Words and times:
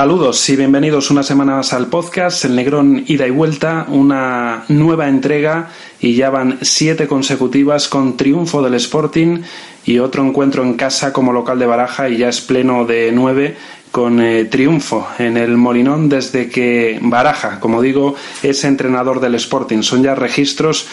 Saludos 0.00 0.48
y 0.48 0.56
bienvenidos 0.56 1.10
una 1.10 1.22
semana 1.22 1.56
más 1.56 1.74
al 1.74 1.88
podcast 1.88 2.46
El 2.46 2.56
Negrón 2.56 3.04
Ida 3.06 3.26
y 3.26 3.30
Vuelta, 3.30 3.84
una 3.86 4.64
nueva 4.68 5.08
entrega 5.08 5.68
y 6.00 6.14
ya 6.14 6.30
van 6.30 6.56
siete 6.62 7.06
consecutivas 7.06 7.86
con 7.86 8.16
triunfo 8.16 8.62
del 8.62 8.72
Sporting 8.76 9.42
y 9.84 9.98
otro 9.98 10.26
encuentro 10.26 10.62
en 10.62 10.72
casa 10.72 11.12
como 11.12 11.34
local 11.34 11.58
de 11.58 11.66
Baraja 11.66 12.08
y 12.08 12.16
ya 12.16 12.30
es 12.30 12.40
pleno 12.40 12.86
de 12.86 13.12
nueve 13.12 13.58
con 13.90 14.22
eh, 14.22 14.46
triunfo 14.46 15.06
en 15.18 15.36
el 15.36 15.58
Molinón 15.58 16.08
desde 16.08 16.48
que 16.48 16.98
Baraja, 17.02 17.60
como 17.60 17.82
digo, 17.82 18.14
es 18.42 18.64
entrenador 18.64 19.20
del 19.20 19.34
Sporting. 19.34 19.82
Son 19.82 20.02
ya 20.02 20.14
registros 20.14 20.86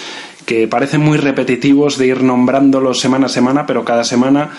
que 0.45 0.67
parecen 0.67 1.02
muy 1.02 1.17
repetitivos 1.17 1.98
de 1.98 2.08
ir 2.08 2.23
nombrándolos 2.23 3.00
semana 3.00 3.28
a 3.28 3.30
semana, 3.30 3.66
pero 3.66 3.86
cada 3.86 4.03
semana 4.03 4.52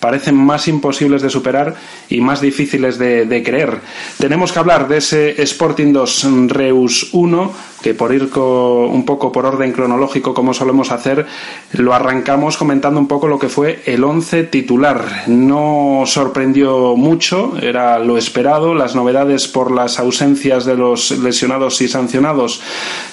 parecen 0.00 0.36
más 0.36 0.68
imposibles 0.68 1.22
de 1.22 1.30
superar 1.30 1.74
y 2.08 2.20
más 2.20 2.40
difíciles 2.40 2.98
de, 2.98 3.42
creer. 3.44 3.80
Tenemos 4.18 4.52
que 4.52 4.58
hablar 4.58 4.88
de 4.88 4.98
ese 4.98 5.42
Sporting 5.42 5.92
2 5.92 6.26
Reus 6.48 7.10
1, 7.12 7.52
que 7.82 7.94
por 7.94 8.12
ir 8.14 8.30
un 8.34 9.04
poco 9.04 9.30
por 9.30 9.46
orden 9.46 9.72
cronológico, 9.72 10.34
como 10.34 10.54
solemos 10.54 10.90
hacer, 10.90 11.26
lo 11.72 11.94
arrancamos 11.94 12.56
comentando 12.56 12.98
un 12.98 13.06
poco 13.06 13.28
lo 13.28 13.38
que 13.38 13.48
fue 13.48 13.82
el 13.86 14.02
11 14.02 14.44
titular. 14.44 15.24
No 15.28 16.02
sorprendió 16.06 16.96
mucho, 16.96 17.54
era 17.60 17.98
lo 17.98 18.18
esperado, 18.18 18.74
las 18.74 18.94
novedades 18.94 19.48
por 19.48 19.70
las 19.70 19.98
ausencias 19.98 20.64
de 20.64 20.76
los 20.76 21.10
lesionados 21.12 21.80
y 21.80 21.88
sancionados 21.88 22.60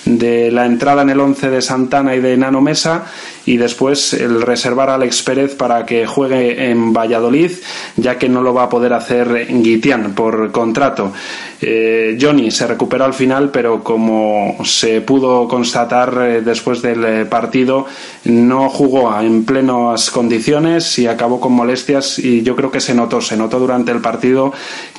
de 0.06 0.52
la 0.52 0.66
entrada 0.66 1.04
en 1.04 1.10
el 1.10 1.20
11 1.20 1.50
de 1.50 1.62
Santana 1.62 2.16
y 2.16 2.20
de 2.20 2.38
Nano 2.38 2.62
Mesa 2.62 3.06
y 3.46 3.58
después 3.58 4.14
el 4.14 4.42
reservar 4.42 4.90
Alex 4.90 5.22
Pérez 5.24 5.56
para 5.56 5.86
que 5.86 6.06
juegue 6.06 6.70
en 6.70 6.83
Valladolid, 6.92 7.52
ya 7.96 8.18
que 8.18 8.28
no 8.28 8.42
lo 8.42 8.54
va 8.54 8.64
a 8.64 8.70
poder 8.70 8.94
hacer 8.94 9.48
Guitián 9.48 10.14
por 10.16 10.52
contrato. 10.52 11.14
Eh, 11.62 12.18
Johnny 12.20 12.52
se 12.52 12.68
recuperó 12.68 13.06
al 13.06 13.14
final, 13.14 13.50
pero 13.50 13.84
como 13.84 14.58
se 14.66 15.00
pudo 15.02 15.48
constatar 15.48 16.14
eh, 16.22 16.42
después 16.42 16.82
del 16.82 17.06
eh, 17.06 17.26
partido, 17.26 17.86
no 18.26 18.70
jugó 18.70 19.18
en 19.22 19.46
plenas 19.46 20.12
condiciones 20.12 21.00
y 21.00 21.08
acabó 21.08 21.40
con 21.40 21.54
molestias 21.54 22.20
y 22.20 22.42
yo 22.42 22.56
creo 22.56 22.70
que 22.70 22.82
se 22.82 22.94
notó, 22.94 23.22
se 23.22 23.38
notó 23.38 23.60
durante 23.60 23.92
el 23.92 24.02
partido 24.02 24.52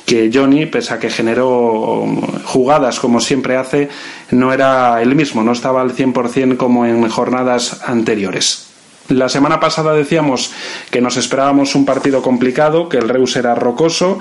que 0.05 0.31
Johnny, 0.33 0.65
pese 0.65 0.95
a 0.95 0.99
que 0.99 1.09
generó 1.09 2.05
jugadas 2.45 2.99
como 2.99 3.19
siempre 3.19 3.57
hace, 3.57 3.89
no 4.31 4.51
era 4.51 5.01
el 5.01 5.15
mismo, 5.15 5.43
no 5.43 5.51
estaba 5.51 5.81
al 5.81 5.95
100% 5.95 6.57
como 6.57 6.85
en 6.85 7.07
jornadas 7.09 7.81
anteriores. 7.85 8.64
La 9.09 9.29
semana 9.29 9.59
pasada 9.59 9.93
decíamos 9.93 10.51
que 10.89 10.99
nos 10.99 11.15
esperábamos 11.15 11.75
un 11.75 11.85
partido 11.85 12.23
complicado, 12.23 12.89
que 12.89 12.97
el 12.97 13.07
Reus 13.07 13.35
era 13.35 13.53
rocoso 13.53 14.17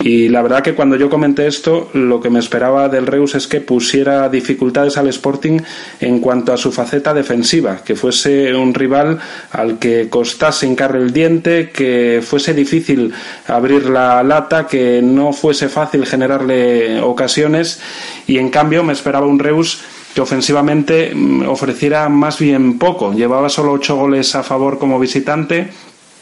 y 0.00 0.28
la 0.28 0.42
verdad 0.42 0.60
que 0.60 0.74
cuando 0.74 0.96
yo 0.96 1.08
comenté 1.08 1.46
esto 1.46 1.88
lo 1.92 2.20
que 2.20 2.30
me 2.30 2.40
esperaba 2.40 2.88
del 2.88 3.06
Reus 3.06 3.36
es 3.36 3.46
que 3.46 3.60
pusiera 3.60 4.28
dificultades 4.28 4.96
al 4.96 5.06
Sporting 5.06 5.60
en 6.00 6.18
cuanto 6.18 6.52
a 6.52 6.56
su 6.56 6.72
faceta 6.72 7.14
defensiva, 7.14 7.84
que 7.84 7.94
fuese 7.94 8.52
un 8.52 8.74
rival 8.74 9.20
al 9.52 9.78
que 9.78 10.08
costase 10.08 10.66
hincarle 10.66 11.02
el 11.02 11.12
diente, 11.12 11.70
que 11.70 12.20
fuese 12.20 12.54
difícil 12.54 13.12
abrir 13.46 13.88
la 13.88 14.20
lata, 14.24 14.66
que 14.66 15.00
no 15.00 15.32
fuese 15.32 15.68
fácil 15.68 16.06
generarle 16.06 17.00
ocasiones 17.00 17.80
y 18.26 18.38
en 18.38 18.50
cambio 18.50 18.82
me 18.82 18.94
esperaba 18.94 19.26
un 19.26 19.38
Reus 19.38 19.80
que 20.14 20.20
ofensivamente 20.20 21.12
mm, 21.14 21.48
ofreciera 21.48 22.08
más 22.08 22.38
bien 22.38 22.78
poco. 22.78 23.12
Llevaba 23.12 23.48
solo 23.48 23.72
ocho 23.72 23.96
goles 23.96 24.34
a 24.34 24.42
favor 24.42 24.78
como 24.78 24.98
visitante. 24.98 25.70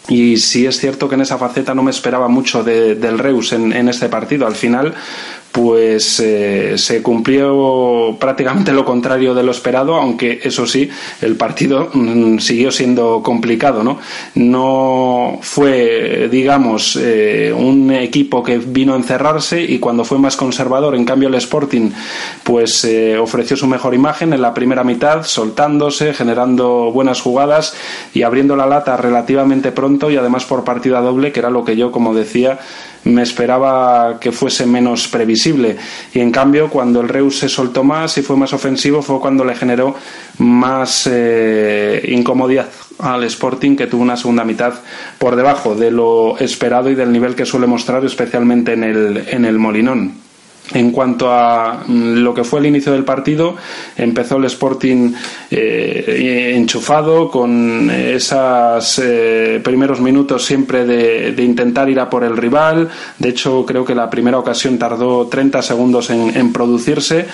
Y 0.08 0.36
sí 0.38 0.66
es 0.66 0.78
cierto 0.80 1.08
que 1.08 1.14
en 1.14 1.20
esa 1.20 1.38
faceta 1.38 1.74
no 1.74 1.82
me 1.84 1.92
esperaba 1.92 2.26
mucho 2.26 2.64
del 2.64 3.18
Reus 3.18 3.52
en, 3.52 3.72
en 3.72 3.88
este 3.88 4.08
partido. 4.08 4.48
Al 4.48 4.56
final, 4.56 4.94
pues 5.52 6.18
eh, 6.20 6.78
se 6.78 7.02
cumplió 7.02 8.16
prácticamente 8.18 8.72
lo 8.72 8.86
contrario 8.86 9.34
de 9.34 9.42
lo 9.42 9.50
esperado, 9.50 9.96
aunque 9.96 10.40
eso 10.42 10.66
sí, 10.66 10.88
el 11.20 11.36
partido 11.36 11.90
mm, 11.92 12.38
siguió 12.38 12.72
siendo 12.72 13.22
complicado, 13.22 13.84
¿no? 13.84 13.98
No 14.34 15.38
fue, 15.42 16.28
digamos, 16.30 16.98
eh, 17.00 17.54
un 17.54 17.92
equipo 17.92 18.42
que 18.42 18.58
vino 18.58 18.94
a 18.94 18.96
encerrarse 18.96 19.62
y 19.62 19.78
cuando 19.78 20.04
fue 20.04 20.18
más 20.18 20.36
conservador, 20.36 20.94
en 20.94 21.04
cambio 21.04 21.28
el 21.28 21.34
Sporting, 21.34 21.90
pues 22.42 22.84
eh, 22.84 23.18
ofreció 23.18 23.54
su 23.56 23.66
mejor 23.66 23.94
imagen 23.94 24.32
en 24.32 24.40
la 24.40 24.54
primera 24.54 24.84
mitad, 24.84 25.24
soltándose, 25.24 26.14
generando 26.14 26.90
buenas 26.92 27.20
jugadas 27.20 27.74
y 28.14 28.22
abriendo 28.22 28.56
la 28.56 28.66
lata 28.66 28.96
relativamente 28.96 29.70
pronto 29.70 30.10
y 30.10 30.16
además 30.16 30.46
por 30.46 30.64
partida 30.64 31.00
doble, 31.02 31.30
que 31.30 31.40
era 31.40 31.50
lo 31.50 31.64
que 31.64 31.76
yo, 31.76 31.92
como 31.92 32.14
decía, 32.14 32.58
me 33.04 33.22
esperaba 33.22 34.18
que 34.20 34.32
fuese 34.32 34.66
menos 34.66 35.08
previsible. 35.08 35.76
Y 36.14 36.20
en 36.20 36.30
cambio, 36.30 36.70
cuando 36.70 37.00
el 37.00 37.08
Reus 37.08 37.38
se 37.38 37.48
soltó 37.48 37.84
más 37.84 38.16
y 38.18 38.22
fue 38.22 38.36
más 38.36 38.52
ofensivo, 38.52 39.02
fue 39.02 39.20
cuando 39.20 39.44
le 39.44 39.54
generó 39.54 39.94
más 40.38 41.08
eh, 41.10 42.04
incomodidad 42.08 42.68
al 42.98 43.24
Sporting, 43.24 43.76
que 43.76 43.86
tuvo 43.86 44.02
una 44.02 44.16
segunda 44.16 44.44
mitad 44.44 44.74
por 45.18 45.36
debajo 45.36 45.74
de 45.74 45.90
lo 45.90 46.38
esperado 46.38 46.90
y 46.90 46.94
del 46.94 47.12
nivel 47.12 47.34
que 47.34 47.46
suele 47.46 47.66
mostrar, 47.66 48.04
especialmente 48.04 48.74
en 48.74 48.84
el, 48.84 49.24
en 49.28 49.44
el 49.44 49.58
Molinón. 49.58 50.31
En 50.74 50.90
cuanto 50.90 51.30
a 51.30 51.84
mm, 51.86 52.18
lo 52.18 52.32
que 52.32 52.44
fue 52.44 52.60
el 52.60 52.66
inicio 52.66 52.92
del 52.92 53.04
partido, 53.04 53.56
empezó 53.96 54.36
el 54.36 54.44
Sporting 54.44 55.12
eh, 55.50 56.52
enchufado 56.54 57.30
con 57.30 57.90
esos 57.90 58.98
eh, 58.98 59.60
primeros 59.62 60.00
minutos 60.00 60.44
siempre 60.44 60.84
de, 60.84 61.42
intentar 61.42 61.88
ir 61.90 62.00
a 62.00 62.08
por 62.08 62.24
el 62.24 62.36
rival. 62.36 62.88
De 63.18 63.28
hecho, 63.28 63.64
creo 63.66 63.84
que 63.84 63.94
la 63.94 64.08
primera 64.08 64.38
ocasión 64.38 64.78
tardó 64.78 65.26
30 65.26 65.62
segundos 65.62 66.10
en, 66.10 66.52
producirse 66.52 67.26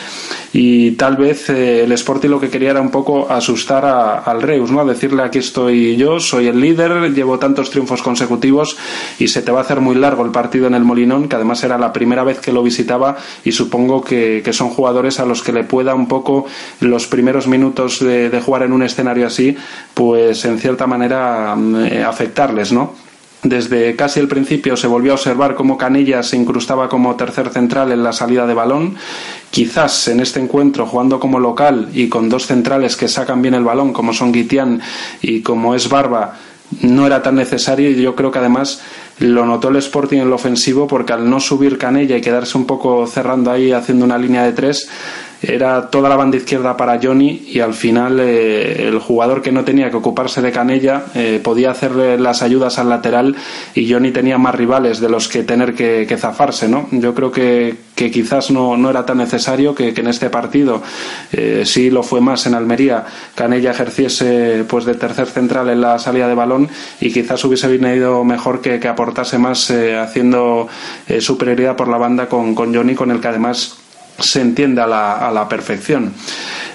y 0.53 0.93
tal 0.93 1.17
vez 1.17 1.51
eh, 1.51 1.85
el 1.85 1.93
Sporting 1.93 2.29
lo 2.29 2.41
que 2.41 2.49
quería 2.49 2.71
era 2.71 2.81
un 2.81 2.91
poco 2.91 3.31
asustar 3.31 3.85
al 4.25 4.43
Reus, 4.43 4.71
¿no? 4.71 4.85
Decirle 4.85 5.23
aquí 5.23 5.39
estoy 5.39 5.97
yo, 5.97 6.21
soy 6.21 6.47
el 6.47 6.61
líder, 6.61 7.13
llevo 7.13 7.39
tantos 7.39 7.71
triunfos 7.71 8.03
consecutivos 8.03 8.77
y 9.19 9.29
se 9.29 9.43
te 9.43 9.53
va 9.53 9.59
a 9.59 9.63
hacer 9.63 9.81
muy 9.81 9.97
largo 9.97 10.25
el 10.25 10.31
partido 10.31 10.67
en 10.67 10.75
el 10.75 10.85
Molinón, 10.85 11.29
que 11.29 11.37
además 11.37 11.63
era 11.65 11.79
la 11.79 11.93
primera 11.93 12.25
vez 12.25 12.41
que 12.41 12.53
lo 12.53 12.63
visitaba 12.63 13.17
y 13.45 13.53
supongo 13.53 14.03
que, 14.03 14.43
son 14.49 14.71
jugadores 14.71 15.21
a 15.21 15.27
los 15.27 15.43
que 15.43 15.53
le 15.53 15.63
pueda 15.63 15.95
un 15.95 16.09
poco 16.09 16.47
los 16.81 17.07
primeros 17.07 17.47
minutos 17.47 18.01
de, 18.01 18.41
jugar 18.45 18.63
en 18.63 18.73
un 18.73 18.83
escenario 18.83 19.27
así, 19.27 19.57
pues 19.95 20.45
en 20.45 20.59
cierta 20.59 20.87
manera 20.87 21.55
mm, 21.55 21.85
eh, 21.85 22.05
afectarles, 22.05 22.73
¿no? 22.73 23.08
Desde 23.43 23.95
casi 23.95 24.19
el 24.19 24.27
principio 24.27 24.77
se 24.77 24.89
volvió 24.89 25.13
a 25.13 25.15
observar 25.15 25.55
cómo 25.55 25.79
Canilla 25.79 26.25
se 26.25 26.37
incrustaba 26.37 26.89
como 26.89 27.15
tercer 27.15 27.51
central 27.51 27.93
en 27.93 28.03
la 28.03 28.13
salida 28.13 28.47
de 28.47 28.55
balón. 28.55 28.97
Quizás 29.51 30.09
en 30.09 30.19
este 30.19 30.41
encuentro, 30.41 30.87
jugando 30.87 31.21
como 31.21 31.39
local 31.39 31.89
y 31.95 32.09
con 32.09 32.29
dos 32.29 32.47
centrales 32.47 32.97
que 32.97 33.07
sacan 33.07 33.41
bien 33.41 33.55
el 33.55 33.63
balón, 33.63 33.93
como 33.93 34.13
son 34.13 34.33
Guitián 34.33 34.81
y 35.23 35.43
como 35.43 35.77
es 35.77 35.89
Barba, 35.89 36.37
no 36.83 37.07
era 37.07 37.23
tan 37.23 37.37
necesario 37.37 37.91
y 37.91 38.03
yo 38.03 38.15
creo 38.15 38.31
que 38.31 38.41
además 38.41 38.83
lo 39.21 39.47
notó 39.47 39.69
el 39.69 39.77
Sporting 39.77 40.19
en 40.19 40.31
lo 40.31 40.37
ofensivo 40.37 40.87
porque 40.87 41.13
al 41.13 41.31
no 41.31 41.41
subir 41.41 41.79
Canella 41.79 42.17
y 42.17 42.21
quedarse 42.21 42.59
un 42.59 42.67
poco 42.67 43.07
cerrando 43.07 43.51
ahí 43.51 43.73
haciendo 43.73 44.05
una 44.05 44.19
línea 44.19 44.43
de 44.43 44.53
tres 44.53 44.89
era 45.43 45.89
toda 45.91 46.09
la 46.09 46.17
banda 46.17 46.37
izquierda 46.37 46.77
para 46.77 46.99
Johnny 47.01 47.49
y 47.53 47.61
al 47.61 47.75
final 47.75 48.19
eh, 48.19 48.89
el 48.89 48.99
jugador 48.99 49.41
que 49.41 49.53
no 49.53 49.65
tenía 49.65 49.91
que 49.91 49.97
ocuparse 49.97 50.43
de 50.43 50.51
Canella 50.51 51.05
eh, 51.15 51.41
podía 51.43 51.71
hacerle 51.71 52.19
las 52.19 52.43
ayudas 52.43 52.79
al 52.79 52.89
lateral 52.89 53.37
y 53.75 53.91
Johnny 53.91 54.11
tenía 54.11 54.37
más 54.39 54.55
rivales 54.55 55.01
de 55.01 55.09
los 55.09 55.29
que 55.29 55.45
tener 55.45 55.75
que, 55.75 56.17
zafarse 56.19 56.69
¿no? 56.69 56.89
yo 56.91 57.15
creo 57.15 57.31
que, 57.31 57.77
que 57.95 58.11
quizás 58.11 58.51
no, 58.51 58.77
no, 58.77 58.91
era 58.91 59.07
tan 59.07 59.19
necesario 59.19 59.75
que, 59.75 59.95
en 59.99 60.09
este 60.09 60.31
partido 60.31 60.83
eh, 61.33 61.63
sí 61.65 61.91
lo 61.91 62.03
fue 62.03 62.21
más 62.21 62.47
en 62.47 62.55
Almería 62.55 63.05
Canella 63.35 63.71
ejerciese 63.71 64.65
pues 64.69 64.85
de 64.85 64.95
tercer 64.95 65.27
central 65.27 65.69
en 65.71 65.81
la 65.81 65.99
salida 65.99 66.27
de 66.27 66.35
balón 66.35 66.69
y 67.01 67.13
quizás 67.13 67.45
hubiese 67.45 67.69
venido 67.69 68.25
mejor 68.25 68.61
que, 68.61 68.89
aportase 68.89 69.39
más 69.39 69.71
haciendo 69.71 70.67
superioridad 71.21 71.77
por 71.77 71.89
la 71.89 71.99
banda 71.99 72.27
con, 72.27 72.55
con 72.55 72.75
Johnny 72.75 72.95
con 72.95 73.11
el 73.11 73.21
que 73.21 73.29
además 73.29 73.77
se 74.19 74.41
entiende 74.41 74.81
a 74.81 74.87
la, 74.87 75.13
a 75.29 75.31
la 75.31 75.49
perfección. 75.49 76.13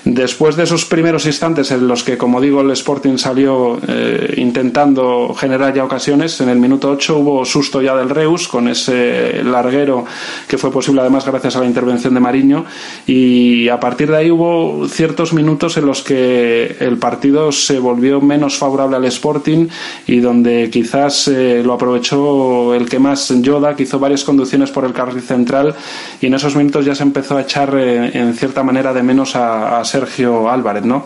Después 0.06 0.58
de 0.58 0.64
esos 0.64 0.84
primeros 0.84 1.26
instantes 1.26 1.72
en 1.72 1.88
los 1.88 2.04
que, 2.04 2.18
como 2.18 2.42
digo, 2.42 2.60
el 2.60 2.72
Sporting 2.72 3.18
salió 3.18 3.80
eh, 3.88 4.34
intentando 4.36 5.34
generar 5.34 5.74
ya 5.74 5.86
ocasiones, 5.86 6.42
en 6.42 6.50
el 6.50 6.60
minuto 6.60 6.92
8 6.92 7.18
hubo 7.20 7.46
susto 7.46 7.82
ya 7.82 7.96
del 7.96 8.10
Reus 8.10 8.50
con 8.50 8.68
ese 8.68 9.42
larguero 9.44 10.04
que 10.46 10.58
fue 10.58 10.72
posible 10.72 11.00
además 11.00 11.26
gracias 11.26 11.56
a 11.56 11.62
la 11.62 11.68
intervención 11.68 12.14
de 12.14 12.20
Mariño. 12.20 12.66
Y 13.08 13.70
a 13.70 13.80
partir 13.80 14.12
de 14.12 14.18
ahí 14.18 14.32
hubo 14.32 14.90
ciertos 14.90 15.32
minutos 15.32 15.78
en 15.78 15.86
los 15.86 16.02
que 16.02 16.76
el 16.80 16.98
partido 16.98 17.54
se 17.54 17.80
volvió 17.80 18.20
menos 18.20 18.58
favorable 18.58 18.98
al 18.98 19.06
Sporting 19.06 19.68
y 20.06 20.20
donde 20.20 20.70
quizás 20.70 21.30
eh, 21.30 21.62
lo 21.64 21.74
aprovechó 21.74 22.74
el 22.74 22.90
que 22.90 23.00
más. 23.00 23.34
Yoda, 23.42 23.76
que 23.76 23.84
hizo 23.84 24.00
varias 24.00 24.24
conducciones 24.24 24.70
por 24.70 24.84
el 24.84 24.92
carril 24.92 25.22
central 25.22 25.74
y 26.20 26.28
en 26.28 26.34
esos 26.34 26.56
minutos 26.58 26.86
ya 26.86 26.94
se 26.94 27.04
empezó 27.04 27.38
a 27.38 27.42
echar 27.42 27.74
eh, 27.78 28.12
en 28.14 28.34
cierta 28.34 28.64
manera 28.64 28.94
de 28.94 29.02
menos 29.02 29.36
a, 29.36 29.80
a 29.80 29.86
Sergio 29.94 30.50
Álvarez, 30.50 30.84
¿no? 30.84 31.06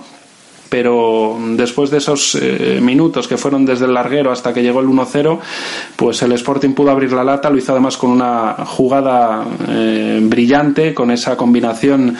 Pero 0.69 1.37
después 1.55 1.89
de 1.89 1.97
esos 1.97 2.35
eh, 2.35 2.79
minutos 2.81 3.27
que 3.27 3.37
fueron 3.37 3.65
desde 3.65 3.85
el 3.85 3.93
larguero 3.93 4.31
hasta 4.31 4.53
que 4.53 4.61
llegó 4.61 4.79
el 4.79 4.87
1-0, 4.87 5.39
pues 5.95 6.21
el 6.21 6.31
Sporting 6.33 6.73
pudo 6.73 6.91
abrir 6.91 7.11
la 7.13 7.23
lata, 7.23 7.49
lo 7.49 7.57
hizo 7.57 7.71
además 7.71 7.97
con 7.97 8.11
una 8.11 8.53
jugada 8.65 9.45
eh, 9.67 10.19
brillante, 10.23 10.93
con 10.93 11.11
esa 11.11 11.37
combinación 11.37 12.15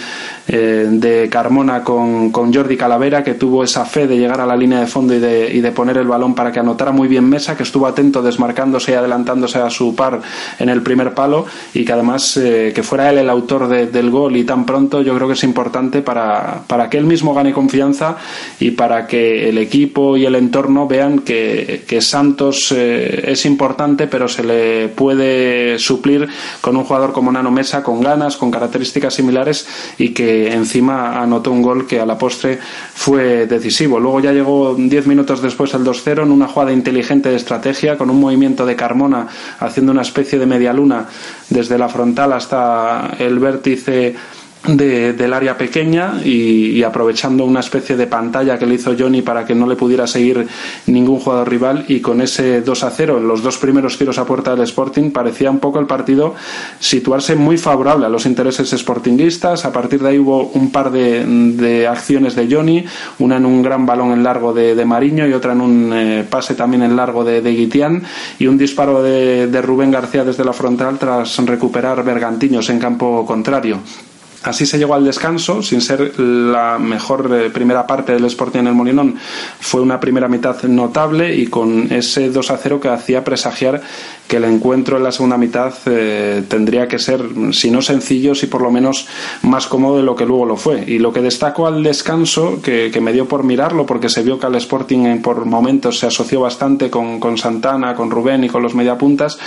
eh, 0.48 0.88
de 0.90 1.30
Carmona 1.30 1.84
con, 1.84 2.32
Jordi 2.32 2.78
Calavera, 2.78 3.24
que 3.24 3.34
tuvo 3.34 3.64
esa 3.64 3.86
fe 3.86 4.08
de 4.08 4.18
llegar 4.18 4.40
a 4.40 4.46
la 4.46 4.56
línea 4.56 4.80
de 4.80 4.88
fondo 4.88 5.14
y 5.14 5.20
de, 5.20 5.54
y 5.54 5.60
de 5.60 5.72
poner 5.72 5.98
el 5.98 6.08
balón 6.08 6.34
para 6.34 6.52
que 6.52 6.60
anotara 6.60 6.92
muy 6.92 7.08
bien 7.08 7.28
Mesa, 7.28 7.58
que 7.58 7.64
estuvo 7.64 7.88
atento 7.88 8.22
desmarcándose 8.22 8.92
y 8.92 8.96
adelantándose 8.96 9.60
a 9.60 9.70
su 9.70 9.96
par 9.96 10.22
en 10.60 10.70
el 10.70 10.82
primer 10.82 11.14
palo 11.14 11.46
y 11.74 11.84
que 11.84 11.92
además 11.92 12.34
que 12.38 12.84
fuera 12.84 13.10
él 13.10 13.18
el 13.18 13.30
autor 13.30 13.68
del 13.68 14.10
gol 14.10 14.38
y 14.38 14.44
tan 14.44 14.66
pronto, 14.66 15.02
yo 15.02 15.14
creo 15.16 15.28
que 15.28 15.34
es 15.34 15.44
importante 15.44 16.02
para, 16.02 16.62
para 16.68 16.90
que 16.90 16.98
él 16.98 17.06
mismo 17.06 17.34
gane 17.34 17.52
confianza 17.52 18.18
y 18.60 18.72
para 18.72 19.08
que 19.08 19.50
el 19.50 19.58
equipo 19.58 20.18
y 20.18 20.26
el 20.26 20.36
entorno 20.36 20.88
vean 20.88 21.20
que, 21.20 21.86
Santos 22.00 22.72
eh, 22.76 23.32
es 23.32 23.46
importante, 23.46 24.08
pero 24.08 24.28
se 24.28 24.44
le 24.44 24.88
puede 24.90 25.80
suplir 25.80 26.28
con 26.62 26.78
un 26.78 26.84
jugador 26.84 27.12
como 27.12 27.32
Nano 27.32 27.52
Mesa, 27.52 27.84
con 27.84 28.02
ganas, 28.02 28.38
con 28.38 28.52
características 28.52 29.14
similares 29.14 29.68
y 29.98 30.10
que 30.10 30.54
encima 30.54 31.22
anotó 31.22 31.52
un 31.52 31.62
gol 31.62 31.88
que 31.88 32.00
a 32.00 32.06
la 32.06 32.18
postre 32.18 32.60
fue 32.94 33.48
decisivo. 33.48 34.00
Luego 34.00 34.20
ya 34.20 34.32
llegó 34.32 34.76
10 34.76 35.08
minutos 35.08 35.42
después 35.42 35.74
el 35.74 35.84
2-0 35.84 36.24
en 36.24 36.32
una 36.32 36.48
jugada 36.48 36.72
inteligente 36.72 37.30
de 37.30 37.36
estrategia 37.36 37.98
con 37.98 38.10
un 38.10 38.20
movimiento 38.20 38.66
de 38.66 38.76
Carmona 38.76 39.28
haciendo 39.60 39.92
una 39.92 40.02
especie 40.04 40.40
de 40.40 40.46
media 40.46 40.74
luna 40.74 41.08
desde 41.50 41.78
la 41.78 41.90
frontal 41.90 42.34
hasta 42.34 43.16
el 43.20 43.40
vértice 43.40 44.16
de, 44.68 45.14
del 45.14 45.34
área 45.34 45.58
pequeña 45.58 46.22
y, 46.24 46.84
aprovechando 46.84 47.46
una 47.46 47.60
especie 47.60 47.98
de 47.98 48.08
pantalla 48.08 48.58
que 48.58 48.66
le 48.66 48.76
hizo 48.76 48.96
Johnny 48.98 49.22
para 49.22 49.46
que 49.46 49.56
no 49.56 49.68
le 49.68 49.76
pudiera 49.76 50.08
seguir 50.08 50.48
ningún 50.86 51.20
jugador 51.20 51.50
rival 51.50 51.86
y 51.88 52.00
con 52.00 52.22
ese 52.22 52.62
2 52.62 52.84
a 52.84 52.90
0 52.90 53.18
en 53.18 53.28
los 53.28 53.44
dos 53.44 53.58
primeros 53.58 53.98
tiros 53.98 54.18
a 54.18 54.26
puerta 54.26 54.52
del 54.56 54.64
Sporting 54.64 55.12
parecía 55.12 55.52
un 55.52 55.60
poco 55.60 55.80
el 55.80 55.86
partido 55.86 56.36
situarse 56.80 57.36
muy 57.36 57.58
favorable 57.58 58.06
a 58.06 58.10
los 58.10 58.26
intereses 58.26 58.70
sportinguistas. 58.70 59.66
A 59.66 59.74
partir 59.74 60.02
de 60.02 60.10
ahí 60.10 60.20
hubo 60.20 60.52
un 60.54 60.72
par 60.72 60.92
de, 60.92 61.88
acciones 61.88 62.36
de 62.36 62.48
Johnny 62.50 62.86
una 63.20 63.38
en 63.38 63.46
un 63.46 63.62
gran 63.62 63.86
balón 63.86 64.12
en 64.12 64.24
largo 64.24 64.54
de, 64.54 64.76
de 64.76 64.86
Mariño 64.86 65.28
y 65.28 65.34
otra 65.34 65.54
en 65.54 65.62
un 65.62 65.92
eh, 65.94 66.26
pase 66.30 66.56
también 66.56 66.84
en 66.84 66.96
largo 66.96 67.24
de, 67.24 67.42
de 67.42 67.58
y 68.40 68.48
un 68.48 68.58
disparo 68.58 69.02
de, 69.02 69.48
de 69.48 69.62
Rubén 69.62 69.92
García 69.92 70.24
desde 70.24 70.46
la 70.46 70.54
frontal 70.54 70.98
tras 70.98 71.38
recuperar 71.46 72.04
Bergantiños 72.04 72.70
en 72.70 72.80
campo 72.80 73.26
contrario 73.26 73.80
Así 74.48 74.66
se 74.66 74.78
llegó 74.78 74.96
al 74.96 75.04
descanso, 75.04 75.62
sin 75.62 75.82
ser 75.82 76.18
la 76.18 76.80
mejor 76.80 77.30
eh, 77.36 77.50
primera 77.50 77.86
parte 77.86 78.14
del 78.14 78.24
Sporting 78.26 78.60
en 78.60 78.68
el 78.68 78.74
Molinón. 78.74 79.16
Fue 79.60 79.82
una 79.82 80.00
primera 80.00 80.30
mitad 80.30 80.64
notable 80.64 81.36
y 81.36 81.48
con 81.48 81.92
ese 81.92 82.30
2 82.30 82.52
a 82.52 82.58
0 82.58 82.80
que 82.80 82.88
hacía 82.88 83.26
presagiar 83.26 83.82
que 84.28 84.38
el 84.38 84.44
encuentro 84.44 84.98
en 84.98 85.04
la 85.04 85.12
segunda 85.12 85.38
mitad 85.38 85.74
eh, 85.86 86.44
tendría 86.48 86.88
que 86.88 87.00
ser, 87.00 87.22
si 87.52 87.72
no 87.72 87.82
sencillo, 87.82 88.36
si 88.36 88.48
por 88.48 88.62
lo 88.62 88.72
menos 88.72 89.08
más 89.44 89.68
cómodo 89.68 89.98
de 89.98 90.04
lo 90.04 90.16
que 90.16 90.26
luego 90.26 90.46
lo 90.46 90.58
fue. 90.58 90.84
Y 90.86 91.00
lo 91.00 91.14
que 91.14 91.22
destaco 91.22 91.66
al 91.66 91.82
descanso, 91.82 92.62
que, 92.62 92.98
me 92.98 93.14
dio 93.14 93.28
por 93.28 93.44
mirarlo, 93.44 93.86
porque 93.86 94.10
se 94.10 94.24
vio 94.24 94.40
que 94.40 94.48
al 94.48 94.56
Sporting 94.56 95.22
por 95.22 95.46
momentos 95.46 96.00
se 96.00 96.08
asoció 96.08 96.42
bastante 96.42 96.90
con, 96.90 97.20
con 97.20 97.38
Santana, 97.38 97.96
con 97.96 98.12
Rubén 98.12 98.44
y 98.44 98.50
con 98.50 98.64
los 98.64 98.76
mediapuntas, 98.76 99.38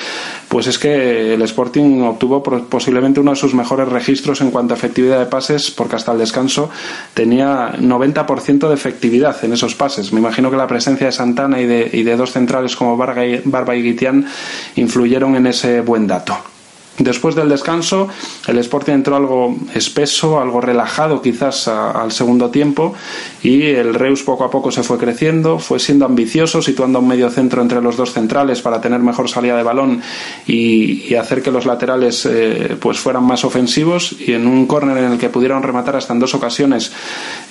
pues 0.48 0.66
es 0.66 0.78
que 0.78 1.34
el 1.34 1.42
Sporting 1.42 2.02
obtuvo 2.02 2.42
posiblemente 2.42 3.20
uno 3.20 3.32
de 3.32 3.36
sus 3.36 3.54
mejores 3.54 3.88
registros 3.88 4.40
en 4.40 4.50
cuanto 4.50 4.72
a 4.72 4.76
efectividad 4.76 5.18
de 5.18 5.26
pases, 5.26 5.70
porque 5.70 5.96
hasta 5.96 6.12
el 6.12 6.18
descanso 6.18 6.70
tenía 7.12 7.72
90% 7.72 8.68
de 8.68 8.74
efectividad 8.74 9.36
en 9.44 9.52
esos 9.52 9.74
pases. 9.74 10.12
Me 10.12 10.20
imagino 10.20 10.50
que 10.50 10.56
la 10.56 10.66
presencia 10.66 11.06
de 11.06 11.12
Santana 11.12 11.60
y 11.60 11.66
de, 11.66 11.90
y 11.92 12.02
de 12.02 12.16
dos 12.16 12.32
centrales 12.32 12.76
como 12.76 12.96
Barba 12.96 13.76
y 13.76 13.82
Guitián 13.82 14.26
influyeron 14.76 15.37
en 15.37 15.46
ese 15.46 15.81
buen 15.81 16.06
dato. 16.06 16.37
Después 17.00 17.35
del 17.35 17.49
descanso, 17.49 18.08
el 18.47 18.58
Sporting 18.58 18.93
entró 18.93 19.17
algo 19.17 19.56
espeso, 19.75 20.38
algo 20.38 20.61
relajado 20.61 21.23
quizás 21.23 21.67
al 21.67 22.12
segundo 22.12 22.50
tiempo 22.50 22.94
y 23.43 23.62
el 23.69 23.94
Reus 23.94 24.23
poco 24.23 24.44
a 24.44 24.50
poco 24.50 24.70
se 24.70 24.82
fue 24.82 24.99
creciendo, 24.99 25.58
fue 25.58 25.79
siendo 25.79 26.05
ambicioso, 26.05 26.61
situando 26.61 26.99
un 26.99 27.08
medio 27.08 27.31
centro 27.31 27.62
entre 27.62 27.81
los 27.81 27.97
dos 27.97 28.12
centrales 28.12 28.61
para 28.61 28.82
tener 28.82 29.00
mejor 29.00 29.31
salida 29.31 29.56
de 29.56 29.62
balón 29.62 30.02
y, 30.47 31.14
hacer 31.20 31.43
que 31.43 31.50
los 31.50 31.67
laterales 31.67 32.25
eh, 32.25 32.76
pues 32.81 32.99
fueran 32.99 33.25
más 33.25 33.44
ofensivos 33.44 34.14
y 34.19 34.32
en 34.32 34.47
un 34.47 34.67
córner 34.67 34.97
en 34.99 35.12
el 35.12 35.19
que 35.19 35.29
pudieron 35.29 35.62
rematar 35.62 35.97
hasta 35.97 36.14
en 36.14 36.19
dos 36.19 36.35
ocasiones, 36.35 36.93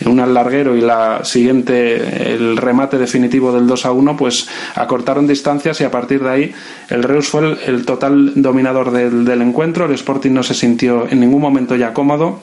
una 0.05 0.23
al 0.23 0.33
larguero 0.33 0.75
y 0.75 0.81
la 0.81 1.23
siguiente 1.23 2.33
el 2.33 2.57
remate 2.57 2.97
definitivo 2.97 3.51
del 3.51 3.67
2 3.67 3.85
a 3.85 3.91
1, 3.91 4.17
pues 4.17 4.47
acortaron 4.75 5.27
distancias 5.27 5.81
y 5.81 5.83
a 5.83 5.91
partir 5.91 6.23
de 6.23 6.29
ahí 6.29 6.51
el 6.89 7.03
Reus 7.03 7.27
fue 7.27 7.57
el, 7.65 7.85
total 7.85 8.33
dominador 8.35 8.91
del 8.91 9.38
encuentro. 9.41 9.85
El 9.85 9.93
Sporting 9.93 10.31
no 10.31 10.43
se 10.43 10.53
sintió 10.53 11.07
en 11.09 11.19
ningún 11.19 11.41
momento 11.41 11.75
ya 11.75 11.93
cómodo 11.93 12.39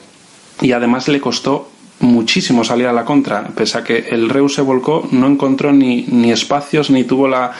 y 0.61 0.71
además 0.71 1.07
le 1.07 1.21
costó 1.21 1.69
muchísimo 1.99 2.63
salir 2.63 2.87
a 2.87 2.93
la 2.93 3.05
contra, 3.05 3.47
pese 3.47 3.77
a 3.77 3.83
que 3.83 3.97
el 4.09 4.29
Reus 4.29 4.53
se 4.53 4.61
volcó, 4.61 5.07
no 5.11 5.27
encontró 5.27 5.73
ni, 5.73 6.03
ni 6.03 6.31
espacios 6.31 6.89
ni 6.91 7.03
tuvo 7.03 7.27
la, 7.27 7.53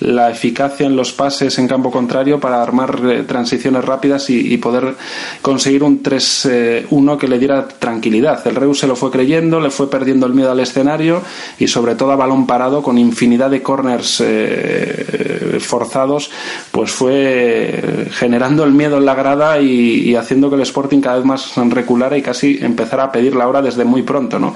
la 0.00 0.30
eficacia 0.30 0.86
en 0.86 0.94
los 0.94 1.12
pases 1.12 1.58
en 1.58 1.66
campo 1.66 1.90
contrario 1.90 2.38
para 2.38 2.62
armar 2.62 3.00
eh, 3.04 3.22
transiciones 3.22 3.84
rápidas 3.84 4.28
y, 4.28 4.56
poder 4.56 4.94
conseguir 5.42 5.82
un 5.82 6.02
3-1 6.02 7.14
eh, 7.14 7.18
que 7.18 7.28
le 7.28 7.38
diera 7.38 7.68
tranquilidad. 7.68 8.46
El 8.46 8.56
Reus 8.56 8.80
se 8.80 8.86
lo 8.86 8.96
fue 8.96 9.10
creyendo, 9.10 9.60
le 9.60 9.70
fue 9.70 9.88
perdiendo 9.88 10.26
el 10.26 10.32
miedo 10.32 10.50
al 10.50 10.60
escenario 10.60 11.22
y 11.58 11.68
sobre 11.68 11.94
todo 11.94 12.12
a 12.12 12.16
balón 12.16 12.46
parado 12.46 12.82
con 12.82 12.98
infinidad 12.98 13.50
de 13.50 13.62
corners 13.62 14.22
eh, 14.24 15.58
forzados, 15.60 16.30
pues 16.72 16.90
fue 16.90 18.08
generando 18.12 18.64
el 18.64 18.72
miedo 18.72 18.98
en 18.98 19.04
la 19.04 19.14
grada 19.14 19.60
y, 19.60 20.14
haciendo 20.16 20.48
que 20.48 20.56
el 20.56 20.62
Sporting 20.62 21.00
cada 21.00 21.16
vez 21.16 21.26
más 21.26 21.56
reculara 21.56 22.16
y 22.16 22.22
casi 22.22 22.58
empezara 22.60 23.04
a 23.04 23.12
pedir 23.12 23.36
la 23.36 23.46
hora 23.46 23.62
desde 23.62 23.84
muy 23.84 24.02
pronto. 24.02 24.38
¿no? 24.38 24.54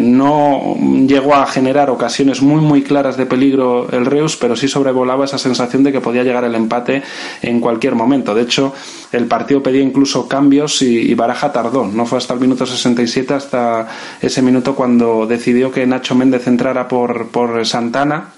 no 0.00 0.76
llegó 1.06 1.34
a 1.34 1.46
generar 1.46 1.90
ocasiones 1.90 2.40
muy 2.40 2.60
muy 2.60 2.82
claras 2.82 3.16
de 3.16 3.26
peligro 3.26 3.88
el 3.90 4.06
Reus, 4.06 4.36
sí 4.56 4.68
sobrevolaba 4.68 5.24
esa 5.24 5.38
sensación 5.38 5.82
de 5.82 5.92
que 5.92 6.00
podía 6.00 6.24
llegar 6.24 6.44
el 6.44 6.54
empate 6.54 7.02
en 7.42 7.60
cualquier 7.60 7.94
momento. 7.94 8.34
De 8.34 8.42
hecho, 8.42 8.74
el 9.12 9.26
partido 9.26 9.62
pedía 9.62 9.82
incluso 9.82 10.28
cambios 10.28 10.82
y, 10.82 11.14
Baraja 11.14 11.52
tardó. 11.52 11.86
No 11.86 12.06
fue 12.06 12.18
hasta 12.18 12.34
el 12.34 12.40
minuto 12.40 12.66
67, 12.66 13.34
hasta 13.34 13.88
ese 14.20 14.42
minuto 14.42 14.74
cuando 14.74 15.26
decidió 15.26 15.70
que 15.70 15.86
Nacho 15.86 16.14
Méndez 16.14 16.46
entrara 16.46 16.88
por, 16.88 17.28
por 17.28 17.66
Santana, 17.66 18.30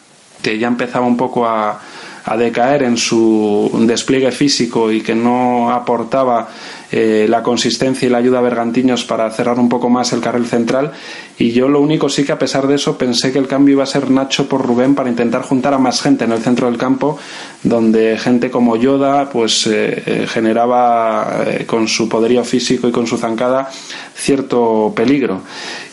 que 0.43 0.59
ya 0.59 0.69
empezaba 0.69 1.07
un 1.07 1.17
poco 1.17 1.47
a, 1.47 1.79
a 2.25 2.37
decaer 2.37 2.83
en 2.83 2.97
su 2.97 3.71
despliegue 3.87 4.31
físico 4.33 4.91
y 4.93 5.01
que 5.01 5.15
no 5.15 5.71
aportaba 5.71 6.49
eh, 6.93 7.27
la 7.29 7.43
consistencia 7.43 8.07
y 8.07 8.11
la 8.11 8.19
ayuda 8.19 8.39
a 8.39 8.43
Bergantiños 8.43 9.05
para 9.05 9.31
cerrar 9.31 9.59
un 9.59 9.69
poco 9.69 9.89
más 9.89 10.13
el 10.13 10.21
carril 10.21 10.47
central 10.47 10.93
y 11.41 11.53
yo 11.53 11.69
lo 11.69 11.81
único 11.81 12.11
sí 12.11 12.23
que 12.23 12.33
a 12.33 12.39
pesar 12.39 12.67
de 12.67 12.75
eso 12.75 12.99
pensé 12.99 13.33
que 13.33 13.39
el 13.39 13.49
cambio 13.49 13.73
iba 13.73 13.83
a 13.83 13.87
ser 13.87 14.11
Nacho 14.11 14.47
por 14.47 14.65
Rubén 14.65 14.95
para 14.95 15.09
intentar 15.09 15.41
juntar 15.41 15.73
a 15.73 15.79
más 15.79 16.03
gente 16.03 16.25
en 16.25 16.33
el 16.33 16.43
centro 16.43 16.67
del 16.67 16.77
campo 16.77 17.19
donde 17.63 18.19
gente 18.19 18.51
como 18.51 18.77
Yoda 18.77 19.31
pues 19.31 19.67
eh, 19.67 20.03
eh, 20.05 20.27
generaba 20.29 21.45
con 21.67 21.89
su 21.89 22.11
poderío 22.11 22.45
físico 22.45 22.89
y 22.89 22.93
con 22.93 23.07
su 23.07 23.17
zancada 23.17 23.71
cierto 24.15 24.93
peligro. 24.95 25.41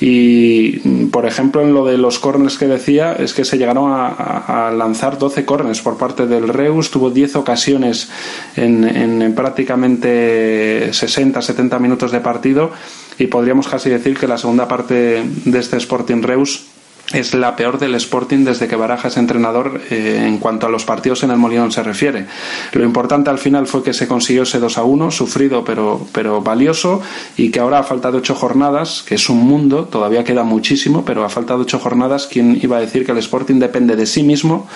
Y 0.01 1.05
por 1.07 1.25
ejemplo 1.25 1.61
en 1.61 1.73
lo 1.73 1.85
de 1.85 1.97
los 1.97 2.19
corners 2.19 2.57
que 2.57 2.67
decía 2.67 3.13
es 3.13 3.33
que 3.33 3.45
se 3.45 3.57
llegaron 3.57 3.89
a, 3.93 4.69
lanzar 4.75 5.17
12 5.17 5.45
corners 5.45 5.81
por 5.81 5.97
parte 5.97 6.27
del 6.27 6.49
Reus 6.49 6.91
tuvo 6.91 7.09
10 7.09 7.37
ocasiones 7.37 8.09
en, 8.57 8.83
en 8.83 9.33
prácticamente 9.33 10.89
60, 10.91 11.41
70 11.41 11.79
minutos 11.79 12.11
de 12.11 12.19
partido 12.19 12.71
y 13.19 13.27
podríamos 13.27 13.67
casi 13.67 13.89
decir 13.89 14.17
que 14.17 14.27
la 14.27 14.37
segunda 14.37 14.67
parte 14.67 15.23
de 15.45 15.59
este 15.59 15.77
Sporting 15.77 16.21
Reus 16.21 16.67
es 17.13 17.33
la 17.33 17.55
peor 17.55 17.79
del 17.79 17.95
Sporting 17.95 18.43
desde 18.43 18.67
que 18.67 18.75
Baraja 18.75 19.07
es 19.07 19.15
entrenador 19.15 19.81
eh, 19.89 20.25
en 20.27 20.39
cuanto 20.39 20.67
a 20.67 20.69
los 20.69 20.83
partidos 20.83 21.23
en 21.23 21.31
el 21.31 21.37
Molinón 21.37 21.71
se 21.71 21.81
refiere. 21.81 22.25
Lo 22.73 22.83
importante 22.83 23.29
al 23.29 23.37
final 23.37 23.65
fue 23.65 23.81
que 23.81 23.93
se 23.93 24.07
consiguió 24.07 24.43
ese 24.43 24.59
2 24.59 24.77
a 24.77 24.83
1, 24.83 25.11
sufrido 25.11 25.63
pero, 25.63 26.05
pero 26.11 26.41
valioso, 26.41 27.01
y 27.37 27.49
que 27.49 27.61
ahora 27.61 27.79
a 27.79 27.83
falta 27.83 28.11
de 28.11 28.17
ocho 28.17 28.35
jornadas, 28.35 29.03
que 29.07 29.15
es 29.15 29.29
un 29.29 29.37
mundo, 29.37 29.85
todavía 29.85 30.25
queda 30.25 30.43
muchísimo, 30.43 31.05
pero 31.05 31.23
a 31.23 31.29
falta 31.29 31.55
de 31.55 31.61
ocho 31.61 31.79
jornadas, 31.79 32.27
¿quién 32.29 32.59
iba 32.61 32.77
a 32.77 32.81
decir 32.81 33.05
que 33.05 33.13
el 33.13 33.19
Sporting 33.19 33.55
depende 33.55 33.95
de 33.95 34.05
sí 34.05 34.23
mismo 34.23 34.67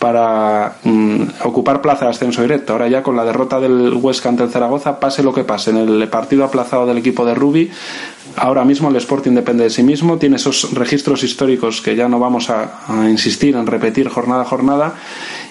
para 0.00 0.78
mm, 0.82 1.22
ocupar 1.44 1.82
plaza 1.82 2.06
de 2.06 2.10
ascenso 2.10 2.42
directo? 2.42 2.72
Ahora 2.72 2.88
ya 2.88 3.04
con 3.04 3.14
la 3.14 3.24
derrota 3.24 3.60
del 3.60 3.94
Huesca 3.94 4.28
ante 4.28 4.42
el 4.42 4.50
Zaragoza, 4.50 4.98
pase 4.98 5.22
lo 5.22 5.32
que 5.32 5.44
pase, 5.44 5.70
en 5.70 5.76
el 5.76 6.08
partido 6.08 6.44
aplazado 6.44 6.84
del 6.86 6.98
equipo 6.98 7.24
de 7.24 7.34
Rubi, 7.34 7.70
Ahora 8.36 8.64
mismo 8.64 8.90
el 8.90 8.96
Sporting 8.96 9.32
depende 9.32 9.64
de 9.64 9.70
sí 9.70 9.82
mismo, 9.82 10.18
tiene 10.18 10.36
esos 10.36 10.72
registros 10.74 11.22
históricos 11.22 11.80
que 11.80 11.96
ya 11.96 12.08
no 12.08 12.18
vamos 12.18 12.50
a, 12.50 13.08
insistir 13.08 13.56
en 13.56 13.66
repetir 13.66 14.08
jornada 14.08 14.42
a 14.42 14.44
jornada 14.44 14.94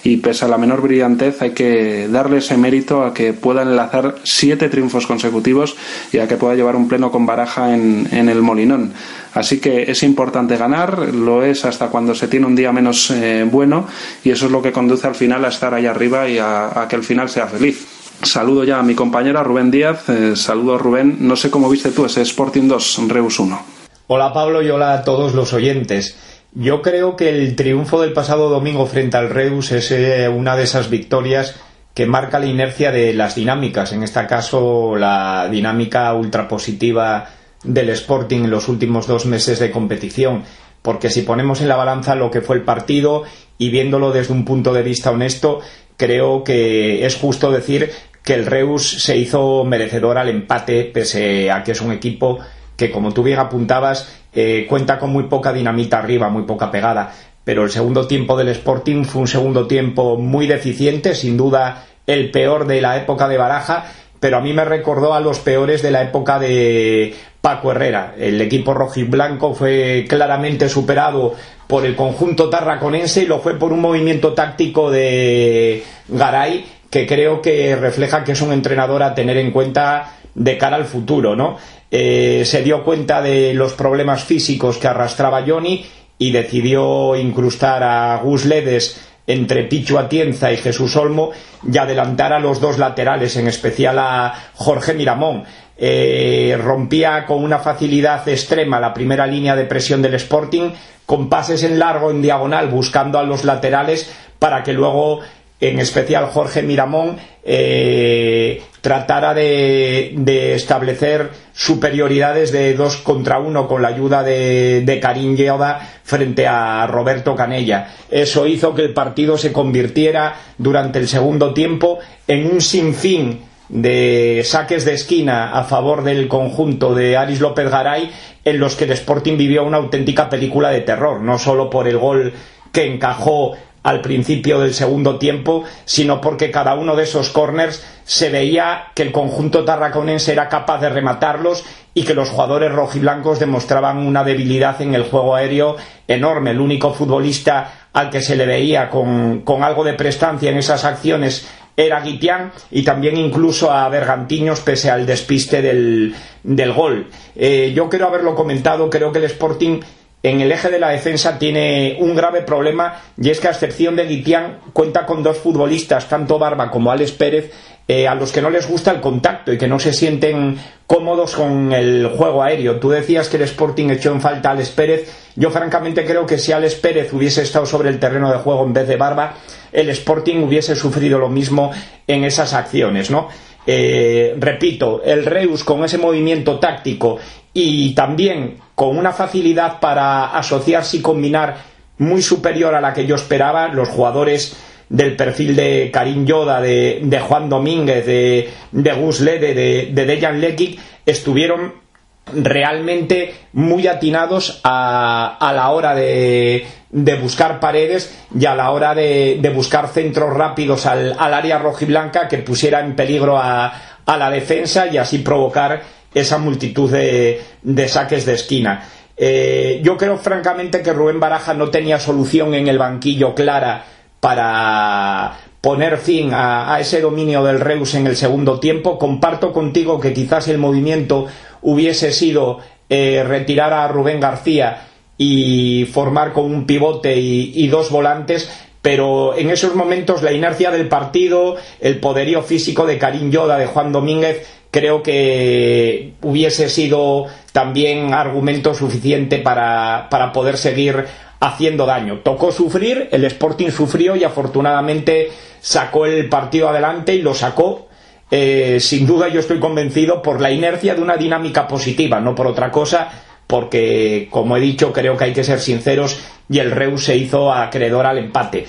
y 0.04 0.18
pese 0.18 0.46
a 0.46 0.48
la 0.48 0.58
menor 0.58 0.82
brillantez 0.82 1.42
hay 1.42 1.52
que 1.52 2.08
darle 2.08 2.38
ese 2.38 2.58
mérito 2.58 3.04
a 3.04 3.14
que 3.14 3.34
pueda 3.34 3.64
enlazar 3.64 4.16
siete 4.24 4.70
triunfos 4.70 5.08
consecutivos 5.08 5.76
y 6.12 6.20
a 6.20 6.28
que 6.28 6.38
pueda 6.38 6.54
llevar 6.54 6.76
un 6.76 6.88
pleno 6.88 7.12
con 7.12 7.26
baraja 7.26 7.74
en, 7.74 8.08
el 8.12 8.42
Molinón. 8.42 8.94
Así 9.34 9.60
que 9.60 9.90
es 9.90 10.04
importante 10.04 10.58
ganar, 10.58 11.14
lo 11.14 11.44
es 11.44 11.66
hasta 11.66 11.88
cuando 11.88 12.14
se 12.14 12.28
tiene 12.28 12.46
un 12.46 12.56
día 12.56 12.72
menos 12.72 13.10
eh, 13.10 13.48
bueno 13.50 13.88
y 14.24 14.30
eso 14.30 14.46
es 14.46 14.52
lo 14.52 14.62
que 14.62 14.72
conduce 14.72 15.08
al 15.08 15.16
final 15.16 15.44
a 15.44 15.50
estar 15.50 15.74
ahí 15.74 15.88
arriba 15.88 16.30
y 16.30 16.38
a 16.38 16.86
que 16.88 16.96
el 16.96 17.04
final 17.04 17.30
sea 17.30 17.48
feliz. 17.48 17.95
Saludo 18.26 18.64
ya 18.64 18.80
a 18.80 18.84
mi 18.84 18.96
compañera 18.96 19.44
Rubén 19.44 19.70
Díaz. 19.70 20.10
Eh, 20.10 20.36
saludo 20.36 20.80
Rubén. 20.80 21.18
No 21.20 21.36
sé 21.36 21.52
cómo 21.52 21.70
viste 21.70 21.92
tú 21.92 22.06
ese 22.06 22.24
Sporting 22.24 22.68
2, 22.68 23.08
Reus 23.08 23.40
1. 23.40 23.62
Hola 24.08 24.34
Pablo 24.34 24.64
y 24.64 24.70
hola 24.70 24.94
a 24.94 25.04
todos 25.04 25.36
los 25.36 25.54
oyentes. 25.54 26.18
Yo 26.54 26.82
creo 26.82 27.16
que 27.16 27.30
el 27.30 27.56
triunfo 27.56 28.02
del 28.02 28.14
pasado 28.14 28.50
domingo 28.50 28.88
frente 28.88 29.18
al 29.18 29.30
Reus 29.30 29.72
es 29.72 29.92
eh, 29.92 30.28
una 30.28 30.56
de 30.56 30.64
esas 30.64 30.90
victorias 30.90 31.56
que 31.94 32.08
marca 32.08 32.40
la 32.40 32.48
inercia 32.48 32.92
de 32.92 33.14
las 33.14 33.36
dinámicas. 33.36 33.94
En 33.94 34.02
este 34.02 34.26
caso, 34.26 34.96
la 34.96 35.48
dinámica 35.50 36.12
ultrapositiva 36.14 37.30
del 37.64 37.90
Sporting 37.92 38.46
en 38.46 38.52
los 38.52 38.68
últimos 38.68 39.06
dos 39.06 39.28
meses 39.28 39.60
de 39.60 39.70
competición. 39.70 40.44
Porque 40.82 41.12
si 41.12 41.22
ponemos 41.22 41.62
en 41.62 41.68
la 41.68 41.76
balanza 41.76 42.16
lo 42.16 42.32
que 42.32 42.42
fue 42.42 42.56
el 42.56 42.64
partido 42.64 43.24
y 43.60 43.70
viéndolo 43.70 44.12
desde 44.12 44.34
un 44.34 44.46
punto 44.46 44.74
de 44.74 44.84
vista 44.84 45.12
honesto, 45.12 45.62
creo 45.98 46.44
que 46.44 47.06
es 47.06 47.16
justo 47.16 47.52
decir 47.52 47.92
que 48.26 48.34
el 48.34 48.48
Reus 48.48 49.04
se 49.04 49.16
hizo 49.16 49.64
merecedor 49.64 50.18
al 50.18 50.30
empate, 50.30 50.84
pese 50.86 51.52
a 51.52 51.64
que 51.64 51.74
es 51.74 51.82
un 51.82 51.92
equipo 51.92 52.40
que, 52.76 52.92
como 52.92 53.14
tú 53.14 53.22
bien 53.22 53.38
apuntabas, 53.40 54.20
eh, 54.34 54.66
cuenta 54.68 54.98
con 54.98 55.12
muy 55.12 55.26
poca 55.26 55.54
dinamita 55.54 56.00
arriba, 56.00 56.28
muy 56.30 56.44
poca 56.44 56.72
pegada. 56.72 57.14
Pero 57.44 57.64
el 57.64 57.70
segundo 57.70 58.08
tiempo 58.08 58.36
del 58.36 58.50
Sporting 58.50 59.04
fue 59.04 59.22
un 59.22 59.28
segundo 59.28 59.68
tiempo 59.68 60.18
muy 60.18 60.48
deficiente, 60.48 61.14
sin 61.14 61.38
duda 61.38 61.86
el 62.08 62.32
peor 62.32 62.66
de 62.66 62.82
la 62.82 62.98
época 62.98 63.28
de 63.28 63.38
Baraja, 63.38 63.86
pero 64.20 64.38
a 64.38 64.42
mí 64.42 64.54
me 64.54 64.66
recordó 64.66 65.14
a 65.14 65.20
los 65.20 65.38
peores 65.40 65.84
de 65.84 65.92
la 65.92 66.02
época 66.02 66.40
de 66.40 67.14
Paco 67.42 67.72
Herrera. 67.72 68.16
El 68.18 68.42
equipo 68.42 68.74
rojo 68.74 69.00
y 69.00 69.04
blanco 69.04 69.54
fue 69.54 70.06
claramente 70.10 70.68
superado 70.68 71.36
por 71.68 71.86
el 71.86 71.96
conjunto 71.96 72.50
tarraconense 72.50 73.22
y 73.22 73.28
lo 73.28 73.40
fue 73.40 73.54
por 73.60 73.72
un 73.72 73.82
movimiento 73.82 74.34
táctico 74.34 74.90
de 74.90 75.84
Garay 76.08 76.66
que 76.90 77.06
creo 77.06 77.42
que 77.42 77.76
refleja 77.76 78.24
que 78.24 78.34
es 78.34 78.42
un 78.42 78.54
entrenador 78.54 79.04
a 79.04 79.16
tener 79.16 79.38
en 79.38 79.52
cuenta 79.52 80.18
de 80.34 80.58
cara 80.58 80.76
al 80.76 80.86
futuro, 80.86 81.36
¿no? 81.36 81.58
Eh, 81.92 82.44
se 82.46 82.62
dio 82.62 82.84
cuenta 82.84 83.22
de 83.22 83.54
los 83.54 83.74
problemas 83.74 84.24
físicos 84.24 84.78
que 84.78 84.88
arrastraba 84.88 85.44
Johnny 85.48 85.86
y 86.18 86.32
decidió 86.32 87.16
incrustar 87.16 87.84
a 87.84 88.18
Gus 88.18 88.46
Ledes 88.46 89.02
entre 89.28 89.64
Pichu 89.64 89.98
Atienza 89.98 90.52
y 90.52 90.58
Jesús 90.58 90.96
Olmo 90.96 91.32
y 91.70 91.78
adelantar 91.78 92.34
a 92.34 92.40
los 92.40 92.62
dos 92.62 92.78
laterales, 92.78 93.36
en 93.38 93.48
especial 93.48 93.98
a 94.00 94.34
Jorge 94.56 94.94
Miramón. 94.94 95.44
Eh, 95.78 96.58
rompía 96.62 97.26
con 97.26 97.44
una 97.44 97.60
facilidad 97.60 98.28
extrema 98.30 98.80
la 98.80 98.94
primera 98.94 99.28
línea 99.28 99.56
de 99.56 99.66
presión 99.66 100.02
del 100.02 100.14
Sporting, 100.16 100.72
con 101.06 101.28
pases 101.28 101.64
en 101.64 101.80
largo, 101.80 102.12
en 102.12 102.22
diagonal, 102.22 102.70
buscando 102.70 103.20
a 103.20 103.24
los 103.24 103.44
laterales 103.44 104.12
para 104.40 104.64
que 104.64 104.74
luego, 104.74 105.20
en 105.60 105.80
especial 105.80 106.26
Jorge 106.28 106.62
Miramón, 106.62 107.18
eh, 107.44 108.62
tratara 108.82 109.34
de, 109.34 110.54
establecer 110.54 111.30
superioridades 111.54 112.52
de 112.52 112.74
dos 112.74 112.98
contra 112.98 113.40
uno 113.40 113.68
con 113.68 113.82
la 113.82 113.88
ayuda 113.88 114.24
de, 114.24 114.82
de 114.86 115.00
Karim 115.00 115.36
Yeoda 115.36 116.00
frente 116.04 116.48
a 116.48 116.86
Roberto 116.88 117.36
Canella. 117.36 117.94
Eso 118.12 118.46
hizo 118.46 118.76
que 118.76 118.84
el 118.84 118.94
partido 118.94 119.38
se 119.38 119.54
convirtiera 119.54 120.36
durante 120.58 121.00
el 121.00 121.08
segundo 121.08 121.54
tiempo 121.54 122.00
en 122.28 122.52
un 122.52 122.62
sinfín 122.62 123.40
de 123.70 124.42
saques 124.46 124.86
de 124.86 124.94
esquina 124.94 125.52
a 125.58 125.64
favor 125.64 126.04
del 126.04 126.28
conjunto 126.28 126.94
de 126.94 127.18
Aris 127.18 127.42
López 127.42 127.70
Garay 127.70 128.12
en 128.44 128.60
los 128.60 128.76
que 128.76 128.84
el 128.84 128.92
Sporting 128.92 129.38
vivió 129.38 129.64
una 129.64 129.78
auténtica 129.78 130.30
película 130.30 130.70
de 130.70 130.82
terror, 130.82 131.22
no 131.22 131.40
solo 131.40 131.70
por 131.70 131.88
el 131.88 131.98
gol 131.98 132.34
que 132.72 132.86
encajó 132.86 133.54
al 133.86 134.02
principio 134.02 134.60
del 134.60 134.74
segundo 134.74 135.20
tiempo, 135.20 135.64
sino 135.86 136.20
porque 136.20 136.50
cada 136.50 136.74
uno 136.74 136.96
de 136.96 137.04
esos 137.04 137.30
corners 137.30 137.86
se 138.04 138.32
veía 138.32 138.86
que 138.96 139.04
el 139.04 139.12
conjunto 139.12 139.64
tarraconense 139.64 140.32
era 140.32 140.50
capaz 140.50 140.82
de 140.82 140.90
rematarlos 140.90 141.64
y 141.94 142.04
que 142.04 142.16
los 142.16 142.32
jugadores 142.32 142.72
rojiblancos 142.72 143.38
demostraban 143.38 144.00
una 144.00 144.24
debilidad 144.24 144.82
en 144.82 144.96
el 144.96 145.04
juego 145.04 145.36
aéreo 145.36 145.76
enorme. 146.08 146.50
El 146.50 146.62
único 146.62 146.96
futbolista 146.96 147.90
al 147.94 148.10
que 148.10 148.22
se 148.22 148.36
le 148.36 148.48
veía 148.48 148.90
con, 148.90 149.42
con 149.42 149.62
algo 149.62 149.84
de 149.84 149.94
prestancia 149.94 150.50
en 150.50 150.58
esas 150.58 150.84
acciones 150.84 151.48
era 151.78 152.02
Guitián 152.02 152.54
y 152.72 152.82
también 152.82 153.18
incluso 153.18 153.70
a 153.70 153.88
Bergantiños 153.90 154.62
pese 154.62 154.90
al 154.90 155.06
despiste 155.06 155.62
del, 155.62 156.16
del 156.42 156.74
gol. 156.74 157.12
Eh, 157.36 157.72
yo 157.76 157.88
quiero 157.88 158.08
haberlo 158.08 158.34
comentado, 158.34 158.90
creo 158.90 159.12
que 159.12 159.20
el 159.20 159.26
Sporting 159.26 159.82
en 160.30 160.42
el 160.42 160.52
eje 160.52 160.70
de 160.70 160.80
la 160.80 160.90
defensa 160.90 161.38
tiene 161.38 161.98
un 162.00 162.16
grave 162.16 162.42
problema 162.42 163.00
y 163.22 163.30
es 163.30 163.40
que 163.40 163.48
a 163.48 163.52
excepción 163.52 163.96
de 163.96 164.06
Guitián 164.06 164.60
cuenta 164.74 165.06
con 165.06 165.22
dos 165.22 165.38
futbolistas, 165.38 166.10
tanto 166.10 166.40
Barba 166.40 166.72
como 166.72 166.92
Alex 166.92 167.12
Pérez, 167.12 167.52
eh, 167.88 168.08
a 168.08 168.16
los 168.16 168.32
que 168.32 168.42
no 168.42 168.50
les 168.50 168.68
gusta 168.68 168.90
el 168.90 169.02
contacto 169.02 169.54
y 169.54 169.60
que 169.60 169.68
no 169.68 169.80
se 169.80 169.94
sienten 169.94 170.58
cómodos 170.88 171.36
con 171.36 171.72
el 171.72 172.08
juego 172.08 172.42
aéreo. 172.42 172.80
Tú 172.80 172.90
decías 172.90 173.30
que 173.30 173.38
el 173.38 173.44
Sporting 173.44 173.92
echó 173.92 174.12
en 174.12 174.22
falta 174.22 174.50
a 174.50 174.52
Alex 174.54 174.70
Pérez. 174.70 175.14
Yo 175.36 175.52
francamente 175.52 176.04
creo 176.04 176.26
que 176.26 176.40
si 176.40 176.52
Alex 176.52 176.74
Pérez 176.76 177.14
hubiese 177.14 177.44
estado 177.44 177.68
sobre 177.68 177.90
el 177.90 178.00
terreno 178.00 178.32
de 178.32 178.40
juego 178.40 178.66
en 178.66 178.74
vez 178.74 178.88
de 178.88 178.98
Barba, 178.98 179.36
el 179.72 179.90
Sporting 179.90 180.38
hubiese 180.38 180.76
sufrido 180.76 181.20
lo 181.20 181.30
mismo 181.30 181.72
en 182.08 182.24
esas 182.24 182.54
acciones, 182.54 183.12
¿no? 183.12 183.28
Eh, 183.68 184.36
repito, 184.40 185.04
el 185.04 185.24
Reus 185.24 185.64
con 185.64 185.84
ese 185.84 186.00
movimiento 186.00 186.58
táctico 186.58 187.20
y 187.54 187.94
también 187.94 188.58
con 188.76 188.98
una 188.98 189.14
facilidad 189.14 189.80
para 189.80 190.38
asociarse 190.38 190.98
y 190.98 191.02
combinar 191.02 191.56
muy 191.98 192.22
superior 192.22 192.76
a 192.76 192.82
la 192.82 192.94
que 192.94 193.06
yo 193.06 193.16
esperaba, 193.16 193.70
los 193.70 193.88
jugadores 193.88 194.56
del 194.90 195.16
perfil 195.16 195.56
de 195.56 195.90
Karim 195.92 196.26
Yoda, 196.26 196.62
de, 196.62 197.24
Juan 197.28 197.50
Domínguez, 197.50 198.06
de, 198.06 198.50
de 198.72 198.94
Gus 198.94 199.22
Lede, 199.22 199.54
de, 199.54 199.90
de 199.92 200.06
Dejan 200.06 200.40
Lekic, 200.40 200.80
estuvieron 201.06 201.86
realmente 202.34 203.34
muy 203.54 203.88
atinados 203.88 204.62
a, 204.64 205.52
la 205.54 205.70
hora 205.70 205.94
de, 205.94 206.66
de, 206.90 207.16
buscar 207.16 207.60
paredes 207.60 208.26
y 208.38 208.46
a 208.46 208.56
la 208.56 208.72
hora 208.72 208.96
de, 208.96 209.52
buscar 209.54 209.90
centros 209.90 210.34
rápidos 210.34 210.86
al, 210.86 211.16
área 211.20 211.60
rojiblanca 211.60 212.28
que 212.28 212.40
pusiera 212.40 212.80
en 212.80 212.96
peligro 212.96 213.38
a, 213.38 213.74
la 214.06 214.30
defensa 214.30 214.88
y 214.88 214.98
así 214.98 215.20
provocar 215.20 215.82
esa 216.16 216.40
multitud 216.40 216.90
de, 216.90 217.44
saques 217.88 218.26
de 218.26 218.34
esquina. 218.34 218.90
Eh, 219.18 219.82
yo 219.84 219.98
creo 219.98 220.18
francamente 220.18 220.82
que 220.82 220.94
Rubén 220.94 221.20
Baraja 221.20 221.54
no 221.54 221.70
tenía 221.70 222.00
solución 222.00 222.56
en 222.56 222.68
el 222.68 222.80
banquillo 222.80 223.36
clara 223.36 223.86
para 224.20 225.38
poner 225.62 225.98
fin 225.98 226.32
a, 226.34 226.78
ese 226.80 227.02
dominio 227.02 227.44
del 227.44 227.60
Reus 227.60 227.96
en 227.96 228.08
el 228.08 228.16
segundo 228.16 228.60
tiempo. 228.60 228.98
Comparto 228.98 229.52
contigo 229.52 230.00
que 230.00 230.14
quizás 230.14 230.48
el 230.48 230.58
movimiento 230.58 231.28
hubiese 231.62 232.12
sido 232.12 232.60
eh, 232.90 233.24
retirar 233.28 233.74
a 233.74 233.88
Rubén 233.88 234.20
García 234.20 234.88
y 235.18 235.86
formar 235.92 236.34
con 236.34 236.46
un 236.46 236.66
pivote 236.66 237.18
y, 237.18 237.68
dos 237.68 237.90
volantes, 237.90 238.50
pero 238.82 239.36
en 239.36 239.50
esos 239.50 239.76
momentos 239.76 240.22
la 240.22 240.34
inercia 240.34 240.72
del 240.72 240.88
partido, 240.88 241.56
el 241.80 242.00
poderío 242.00 242.42
físico 242.44 242.86
de 242.86 242.98
Karim 242.98 243.32
Yoda, 243.32 243.58
de 243.58 243.66
Juan 243.66 243.92
Domínguez, 243.92 244.46
creo 244.76 245.02
que 245.02 246.16
hubiese 246.22 246.68
sido 246.68 247.28
también 247.54 248.14
argumento 248.14 248.74
suficiente 248.74 249.38
para, 249.38 250.08
para 250.10 250.34
poder 250.34 250.58
seguir 250.58 251.06
haciendo 251.40 251.86
daño. 251.86 252.20
Tocó 252.20 252.52
sufrir, 252.52 253.08
el 253.14 253.24
Sporting 253.24 253.70
sufrió 253.70 254.18
y 254.18 254.26
afortunadamente 254.26 255.30
sacó 255.62 256.06
el 256.06 256.28
partido 256.28 256.68
adelante 256.68 257.16
y 257.16 257.22
lo 257.22 257.34
sacó. 257.34 257.88
Eh, 258.30 258.82
sin 258.82 259.08
duda 259.08 259.30
yo 259.30 259.40
estoy 259.40 259.62
convencido 259.62 260.22
por 260.22 260.42
la 260.42 260.52
inercia 260.52 260.94
de 260.94 261.02
una 261.02 261.16
dinámica 261.16 261.70
positiva, 261.70 262.20
no 262.20 262.36
por 262.36 262.48
otra 262.48 262.70
cosa, 262.70 263.10
porque 263.48 264.28
como 264.30 264.58
he 264.58 264.60
dicho 264.60 264.92
creo 264.92 265.16
que 265.16 265.24
hay 265.24 265.34
que 265.34 265.46
ser 265.46 265.62
sinceros 265.62 266.20
y 266.50 266.60
el 266.60 266.72
Reus 266.72 267.06
se 267.06 267.16
hizo 267.16 267.50
acreedor 267.50 268.06
al 268.06 268.18
empate. 268.18 268.66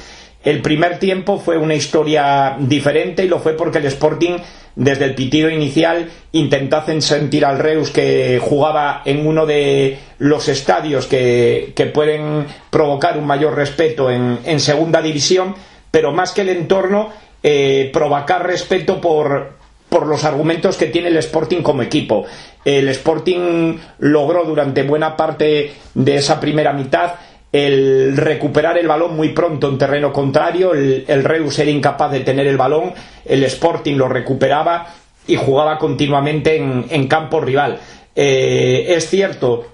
El 0.47 0.63
primer 0.63 1.01
tiempo 1.01 1.41
fue 1.41 1.59
una 1.59 1.75
historia 1.75 2.55
diferente 2.61 3.25
y 3.25 3.29
lo 3.29 3.41
fue 3.41 3.55
porque 3.55 3.79
el 3.79 3.87
Sporting 3.87 4.39
desde 4.77 5.07
el 5.07 5.17
pitido 5.17 5.51
inicial 5.51 6.09
intentó 6.31 6.77
hacer 6.77 7.03
sentir 7.03 7.45
al 7.45 7.59
Reus 7.59 7.91
que 7.91 8.39
jugaba 8.41 9.03
en 9.05 9.27
uno 9.27 9.45
de 9.45 9.99
los 10.21 10.47
estadios 10.47 11.09
que, 11.09 11.91
pueden 11.93 12.47
provocar 12.71 13.19
un 13.19 13.27
mayor 13.27 13.57
respeto 13.57 14.09
en, 14.09 14.61
segunda 14.61 15.03
división, 15.03 15.57
pero 15.91 16.13
más 16.13 16.31
que 16.31 16.43
el 16.43 16.51
entorno, 16.51 17.11
eh, 17.43 17.91
provocar 17.93 18.47
respeto 18.47 19.01
por, 19.01 19.55
por 19.89 20.07
los 20.07 20.23
argumentos 20.23 20.77
que 20.77 20.87
tiene 20.87 21.09
el 21.09 21.17
Sporting 21.17 21.63
como 21.63 21.83
equipo. 21.83 22.25
El 22.65 22.89
Sporting 22.91 23.79
logró 23.99 24.45
durante 24.45 24.85
buena 24.85 25.17
parte 25.17 25.73
de 25.93 26.17
esa 26.17 26.39
primera 26.39 26.73
mitad 26.73 27.15
el 27.53 28.17
recuperar 28.17 28.77
el 28.79 28.89
balón 28.89 29.17
muy 29.17 29.31
pronto 29.31 29.69
en 29.69 29.79
terreno 29.79 30.13
contrario, 30.13 30.75
el, 30.75 31.25
Reus 31.25 31.59
era 31.59 31.71
incapaz 31.71 32.13
de 32.13 32.21
tener 32.21 32.47
el 32.47 32.57
balón, 32.57 32.93
el 33.25 33.45
Sporting 33.45 33.97
lo 33.97 34.09
recuperaba 34.09 34.87
y 35.27 35.37
jugaba 35.37 35.79
continuamente 35.79 36.57
en, 36.57 37.09
campo 37.09 37.41
rival. 37.41 37.79
Eh, 38.15 38.87
es 38.89 39.09
cierto 39.09 39.67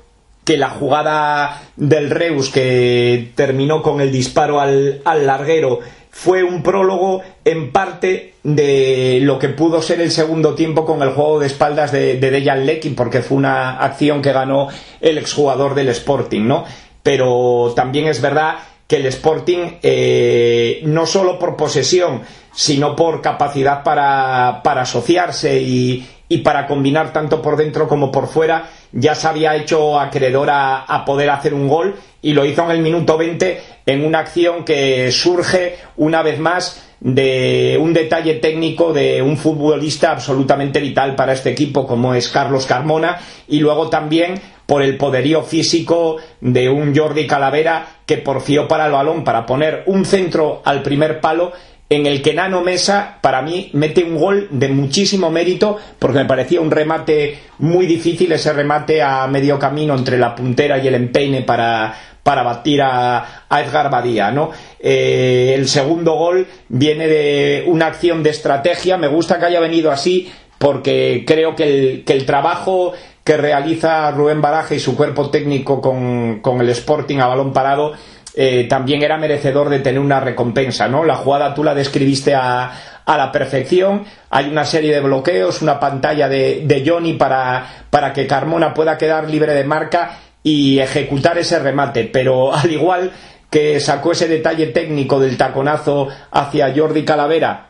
que 0.44 0.56
la 0.56 0.70
jugada 0.70 1.62
del 1.76 2.10
Reus 2.10 2.50
que 2.50 3.30
terminó 3.34 3.82
con 3.82 4.00
el 4.00 4.10
disparo 4.10 4.60
al, 4.60 5.02
larguero 5.04 5.80
fue 6.10 6.42
un 6.42 6.62
prólogo 6.62 7.22
en 7.44 7.72
parte 7.72 8.34
de 8.42 9.20
lo 9.22 9.38
que 9.38 9.48
pudo 9.48 9.80
ser 9.80 10.00
el 10.00 10.10
segundo 10.10 10.54
tiempo 10.54 10.84
con 10.84 11.00
el 11.02 11.10
juego 11.10 11.38
de 11.40 11.46
espaldas 11.46 11.90
de, 11.90 12.18
de 12.18 12.30
Dejan 12.30 12.66
Lekin, 12.66 12.94
porque 12.94 13.22
fue 13.22 13.38
una 13.38 13.78
acción 13.78 14.20
que 14.20 14.32
ganó 14.32 14.68
el 15.00 15.16
exjugador 15.16 15.74
del 15.74 15.88
Sporting, 15.88 16.46
¿no? 16.46 16.64
Pero 17.02 17.72
también 17.74 18.06
es 18.06 18.20
verdad 18.20 18.56
que 18.86 18.96
el 18.96 19.06
Sporting, 19.06 19.78
eh, 19.82 20.80
no 20.84 21.06
solo 21.06 21.38
por 21.38 21.56
posesión, 21.56 22.22
sino 22.52 22.94
por 22.94 23.22
capacidad 23.22 23.82
para, 23.82 24.60
para 24.62 24.82
asociarse 24.82 25.60
y, 25.60 26.06
y 26.32 26.38
para 26.38 26.66
combinar 26.66 27.12
tanto 27.12 27.42
por 27.42 27.58
dentro 27.58 27.86
como 27.86 28.10
por 28.10 28.26
fuera, 28.26 28.70
ya 28.92 29.14
se 29.14 29.28
había 29.28 29.54
hecho 29.54 30.00
acreedor 30.00 30.48
a, 30.50 31.04
poder 31.04 31.28
hacer 31.28 31.52
un 31.52 31.68
gol 31.68 31.96
y 32.22 32.32
lo 32.32 32.46
hizo 32.46 32.64
en 32.64 32.70
el 32.70 32.80
minuto 32.80 33.18
20 33.18 33.60
en 33.84 34.02
una 34.02 34.20
acción 34.20 34.64
que 34.64 35.12
surge 35.12 35.76
una 35.98 36.22
vez 36.22 36.38
más 36.38 36.88
de 37.00 37.76
un 37.78 37.92
detalle 37.92 38.34
técnico 38.34 38.94
de 38.94 39.20
un 39.20 39.36
futbolista 39.36 40.12
absolutamente 40.12 40.80
vital 40.80 41.14
para 41.16 41.34
este 41.34 41.50
equipo 41.50 41.86
como 41.86 42.14
es 42.14 42.28
Carlos 42.28 42.64
Carmona 42.64 43.18
y 43.46 43.58
luego 43.58 43.90
también 43.90 44.40
por 44.72 44.82
el 44.82 44.96
poderío 44.96 45.42
físico 45.42 46.16
de 46.40 46.70
un 46.70 46.96
Jordi 46.96 47.26
Calavera 47.26 47.98
que 48.06 48.16
porfió 48.16 48.66
para 48.66 48.86
el 48.86 48.92
balón 48.92 49.22
para 49.22 49.44
poner 49.44 49.82
un 49.84 50.06
centro 50.06 50.62
al 50.64 50.80
primer 50.80 51.20
palo 51.20 51.52
en 51.90 52.06
el 52.06 52.22
que 52.22 52.32
Nano 52.32 52.62
Mesa, 52.62 53.18
para 53.20 53.42
mí, 53.42 53.68
mete 53.74 54.02
un 54.02 54.16
gol 54.16 54.48
de 54.50 54.70
muchísimo 54.70 55.30
mérito, 55.30 55.76
porque 55.98 56.20
me 56.20 56.24
parecía 56.24 56.62
un 56.62 56.70
remate 56.70 57.38
muy 57.58 57.84
difícil, 57.84 58.32
ese 58.32 58.50
remate 58.54 59.02
a 59.02 59.26
medio 59.26 59.58
camino 59.58 59.94
entre 59.94 60.16
la 60.16 60.34
puntera 60.34 60.78
y 60.78 60.88
el 60.88 60.94
empeine 60.94 61.42
para, 61.42 61.94
para 62.22 62.42
batir 62.42 62.80
a, 62.80 63.44
Edgar 63.50 63.90
Badía, 63.90 64.30
¿no? 64.30 64.52
Eh, 64.80 65.52
el 65.54 65.68
segundo 65.68 66.14
gol 66.14 66.46
viene 66.70 67.08
de 67.08 67.64
una 67.66 67.88
acción 67.88 68.22
de 68.22 68.30
estrategia, 68.30 68.96
me 68.96 69.08
gusta 69.08 69.38
que 69.38 69.44
haya 69.44 69.60
venido 69.60 69.90
así, 69.90 70.32
porque 70.56 71.24
creo 71.26 71.54
que 71.54 71.64
el, 71.64 72.04
que 72.04 72.14
el 72.14 72.24
trabajo 72.24 72.94
que 73.24 73.36
realiza 73.36 74.10
Rubén 74.10 74.40
Baraje 74.40 74.76
y 74.76 74.80
su 74.80 74.96
cuerpo 74.96 75.30
técnico 75.30 75.80
con, 75.80 76.40
con 76.40 76.60
el 76.60 76.68
Sporting 76.70 77.18
a 77.18 77.26
balón 77.26 77.52
parado 77.52 77.92
eh, 78.34 78.66
también 78.68 79.02
era 79.02 79.18
merecedor 79.18 79.68
de 79.68 79.80
tener 79.80 80.00
una 80.00 80.18
recompensa, 80.18 80.88
¿no? 80.88 81.04
La 81.04 81.16
jugada 81.16 81.54
tú 81.54 81.62
la 81.62 81.74
describiste 81.74 82.34
a, 82.34 82.72
a 83.04 83.16
la 83.18 83.30
perfección, 83.30 84.04
hay 84.30 84.48
una 84.48 84.64
serie 84.64 84.94
de 84.94 85.00
bloqueos, 85.00 85.60
una 85.60 85.78
pantalla 85.78 86.28
de, 86.28 86.62
de 86.64 86.82
Johnny 86.86 87.12
para, 87.14 87.84
para 87.90 88.12
que 88.14 88.26
Carmona 88.26 88.72
pueda 88.72 88.96
quedar 88.96 89.28
libre 89.28 89.52
de 89.52 89.64
marca 89.64 90.18
y 90.42 90.78
ejecutar 90.78 91.36
ese 91.36 91.58
remate, 91.58 92.04
pero 92.04 92.54
al 92.56 92.70
igual 92.70 93.12
que 93.50 93.80
sacó 93.80 94.12
ese 94.12 94.28
detalle 94.28 94.68
técnico 94.68 95.20
del 95.20 95.36
taconazo 95.36 96.08
hacia 96.30 96.72
Jordi 96.74 97.04
Calavera 97.04 97.66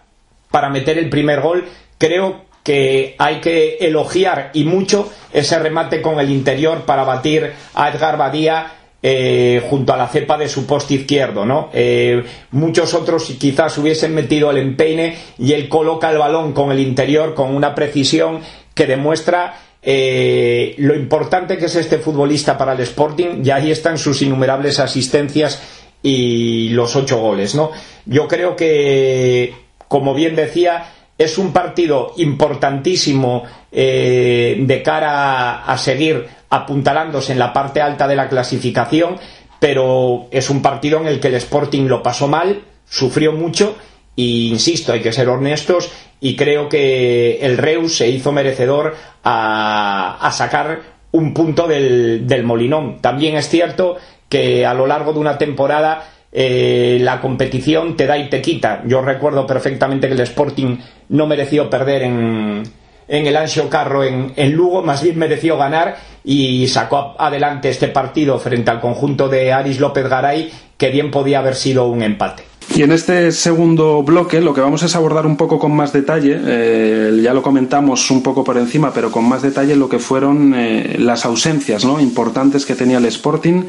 para 0.51 0.71
meter 0.71 0.97
el 0.97 1.11
primer 1.11 1.41
gol, 1.41 1.65
creo 1.99 2.45
que 2.63 3.15
hay 3.19 3.41
que 3.41 3.79
elogiar 3.81 4.51
y 4.55 4.65
mucho 4.65 5.11
ese 5.33 5.59
remate 5.59 6.01
con 6.01 6.21
el 6.21 6.31
interior 6.31 6.83
para 6.83 7.05
batir 7.05 7.53
a 7.75 7.91
Edgar 7.91 8.17
Badía 8.17 8.75
eh, 9.05 9.61
junto 9.69 9.93
a 9.93 9.97
la 9.97 10.07
cepa 10.07 10.39
de 10.39 10.49
su 10.49 10.65
poste 10.65 10.95
izquierdo, 10.95 11.45
¿no? 11.45 11.71
Eh, 11.73 12.23
muchos 12.53 12.95
otros 12.95 13.25
quizás 13.39 13.77
hubiesen 13.79 14.15
metido 14.15 14.51
el 14.53 14.59
empeine 14.59 15.17
y 15.39 15.55
él 15.55 15.69
coloca 15.69 16.11
el 16.11 16.19
balón 16.19 16.53
con 16.53 16.71
el 16.71 16.79
interior 16.79 17.35
con 17.35 17.53
una 17.53 17.75
precisión 17.75 18.39
que 18.75 18.87
demuestra 18.87 19.57
eh, 19.83 20.77
lo 20.79 20.95
importante 20.95 21.59
que 21.59 21.65
es 21.65 21.75
este 21.75 21.99
futbolista 21.99 22.57
para 22.57 22.75
el 22.75 22.81
Sporting 22.81 23.43
y 23.45 23.51
ahí 23.51 23.73
están 23.73 23.99
sus 23.99 24.23
innumerables 24.23 24.79
asistencias 24.79 25.61
y 26.01 26.69
los 26.69 26.95
ocho 26.95 27.19
goles, 27.19 27.57
¿no? 27.57 27.73
Yo 28.07 28.29
creo 28.29 28.55
que, 28.55 29.53
como 29.89 30.15
bien 30.15 30.37
decía, 30.37 30.85
es 31.23 31.39
un 31.39 31.53
partido 31.53 32.13
importantísimo 32.17 33.45
de 33.71 34.83
cara 34.85 35.65
a 35.65 35.79
seguir 35.79 36.27
apuntalándose 36.51 37.33
en 37.33 37.39
la 37.39 37.53
parte 37.53 37.81
alta 37.81 38.07
de 38.07 38.17
la 38.17 38.29
clasificación, 38.29 39.17
pero 39.59 40.27
es 40.31 40.51
un 40.51 40.61
partido 40.61 41.01
en 41.01 41.07
el 41.07 41.21
que 41.21 41.29
el 41.29 41.37
Sporting 41.37 41.87
lo 41.87 42.03
pasó 42.03 42.29
mal, 42.29 42.63
sufrió 42.87 43.33
mucho 43.33 43.77
e 44.17 44.23
insisto, 44.23 44.93
hay 44.93 45.01
que 45.01 45.13
ser 45.13 45.29
honestos 45.29 45.91
y 46.21 46.37
creo 46.37 46.69
que 46.69 47.39
el 47.41 47.57
Reus 47.57 47.97
se 47.97 48.09
hizo 48.09 48.31
merecedor 48.31 48.95
a, 49.25 50.31
sacar 50.33 50.81
un 51.13 51.33
punto 51.33 51.67
del, 51.67 52.43
Molinón. 52.45 53.01
También 53.01 53.37
es 53.37 53.49
cierto 53.49 53.97
que 54.29 54.67
a 54.67 54.75
lo 54.75 54.87
largo 54.87 55.13
de 55.13 55.19
una 55.19 55.39
temporada 55.39 56.05
eh, 56.33 56.99
la 57.01 57.21
competición 57.21 57.97
te 57.97 58.07
da 58.07 58.17
y 58.17 58.31
te 58.31 58.41
quita. 58.41 58.83
Yo 58.87 59.03
recuerdo 59.03 59.47
perfectamente 59.47 60.09
que 60.09 60.15
el 60.15 60.21
Sporting 60.21 60.79
no 61.11 61.27
mereció 61.27 61.69
perder 61.69 62.03
en, 62.03 62.63
en 63.07 63.27
el 63.27 63.37
Ancho 63.37 63.69
Carro 63.69 64.03
en, 64.03 64.33
en, 64.37 64.53
Lugo, 64.53 64.83
más 64.83 65.03
bien 65.03 65.19
mereció 65.19 65.59
ganar 65.59 65.97
y 66.25 66.67
sacó 66.69 67.15
adelante 67.19 67.69
este 67.69 67.89
partido 67.89 68.39
frente 68.39 68.71
al 68.71 68.81
conjunto 68.81 69.29
de 69.29 69.53
Aris 69.53 69.79
López 69.79 70.09
Garay, 70.09 70.51
que 70.79 70.91
bien 70.91 71.11
podía 71.11 71.41
haber 71.41 71.55
sido 71.55 71.87
un 71.89 72.03
empate. 72.03 72.45
Y 72.75 72.83
en 72.83 72.93
este 72.93 73.33
segundo 73.33 74.03
bloque 74.03 74.41
lo 74.41 74.55
que 74.55 74.63
vamos 74.63 74.83
es 74.83 74.97
abordar 74.97 75.27
un 75.27 75.37
poco 75.37 75.59
con 75.59 75.75
más 75.77 75.93
detalle, 75.93 76.41
eh, 76.43 77.21
ya 77.23 77.35
lo 77.35 77.43
comentamos 77.43 78.11
un 78.11 78.23
poco 78.23 78.45
por 78.45 78.57
encima, 78.57 78.93
pero 78.95 79.13
con 79.13 79.29
más 79.29 79.43
detalle 79.43 79.77
lo 79.77 79.91
que 79.91 79.99
fueron 79.99 80.55
eh, 80.55 80.97
las 80.99 81.27
ausencias 81.27 81.85
¿no? 81.85 82.01
importantes 82.01 82.65
que 82.65 82.75
tenía 82.75 82.97
el 82.97 83.05
Sporting 83.05 83.65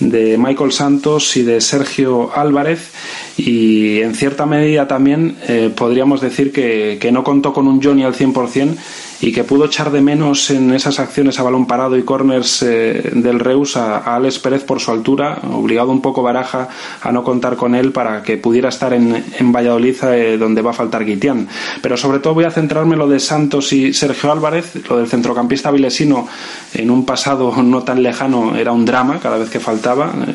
de 0.00 0.36
Michael 0.38 0.72
Santos 0.72 1.36
y 1.36 1.42
de 1.42 1.60
Sergio 1.60 2.30
Álvarez. 2.34 2.90
Y 3.36 4.00
en 4.00 4.14
cierta 4.14 4.46
medida 4.46 4.86
también 4.86 5.36
eh, 5.48 5.70
podríamos 5.74 6.20
decir 6.20 6.52
que, 6.52 6.98
que, 7.00 7.10
no 7.10 7.24
contó 7.24 7.52
con 7.52 7.66
un 7.66 7.82
Johnny 7.82 8.04
al 8.04 8.14
100% 8.14 8.76
y 9.20 9.32
que 9.32 9.44
pudo 9.44 9.64
echar 9.64 9.90
de 9.90 10.02
menos 10.02 10.50
en 10.50 10.72
esas 10.74 11.00
acciones 11.00 11.38
a 11.38 11.42
balón 11.42 11.66
parado 11.66 11.96
y 11.96 12.02
corners 12.02 12.62
eh, 12.62 13.10
del 13.14 13.40
Reus 13.40 13.76
a, 13.76 13.98
Alex 14.14 14.38
Pérez 14.38 14.64
por 14.64 14.80
su 14.80 14.90
altura, 14.90 15.38
obligado 15.50 15.90
un 15.90 16.02
poco 16.02 16.22
Baraja 16.22 16.68
a 17.00 17.10
no 17.10 17.24
contar 17.24 17.56
con 17.56 17.74
él 17.74 17.90
para 17.90 18.22
que 18.22 18.36
pudiera 18.36 18.68
estar 18.68 18.92
en, 18.92 19.24
en 19.38 19.52
Valladolid 19.52 19.96
eh, 20.04 20.36
donde 20.36 20.60
va 20.60 20.70
a 20.70 20.74
faltar 20.74 21.04
Guitián. 21.04 21.48
Pero 21.80 21.96
sobre 21.96 22.18
todo 22.18 22.34
voy 22.34 22.44
a 22.44 22.50
centrarme 22.50 22.94
en 22.94 22.98
lo 22.98 23.08
de 23.08 23.18
Santos 23.18 23.72
y 23.72 23.94
Sergio 23.94 24.30
Álvarez, 24.30 24.72
lo 24.88 24.98
del 24.98 25.08
centrocampista 25.08 25.70
vilesino 25.70 26.26
en 26.74 26.90
un 26.90 27.06
pasado 27.06 27.54
no 27.62 27.82
tan 27.82 28.02
lejano 28.02 28.56
era 28.56 28.72
un 28.72 28.84
drama 28.84 29.20
cada 29.20 29.38
vez 29.38 29.48
que 29.48 29.60
faltaba, 29.60 29.83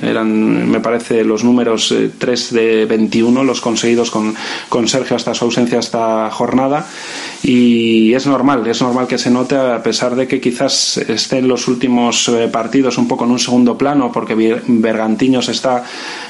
eran 0.02 0.70
me 0.70 0.80
parece 0.80 1.24
los 1.24 1.44
números 1.44 1.94
3 2.18 2.52
eh, 2.52 2.56
de 2.56 2.86
21 2.86 3.44
los 3.44 3.62
conseguidos 3.62 4.12
con, 4.12 4.36
con 4.70 4.88
Sergio 4.88 5.16
hasta 5.16 5.34
su 5.34 5.46
ausencia 5.46 5.80
esta 5.80 6.30
jornada. 6.32 6.86
Y 7.42 8.14
es 8.14 8.28
normal, 8.28 8.68
es 8.68 8.82
normal 8.82 9.08
que 9.08 9.18
se 9.18 9.32
note 9.32 9.56
a 9.56 9.82
pesar 9.82 10.16
de 10.16 10.28
que 10.28 10.42
quizás 10.42 10.98
esté 10.98 11.38
en 11.38 11.48
los 11.48 11.68
últimos 11.68 12.28
eh, 12.28 12.50
partidos 12.52 12.98
un 12.98 13.08
poco 13.08 13.26
en 13.26 13.32
un 13.32 13.40
segundo 13.40 13.78
plano 13.78 14.12
porque 14.12 14.36
Bergantiño 14.36 15.42
se 15.42 15.54
está 15.54 15.84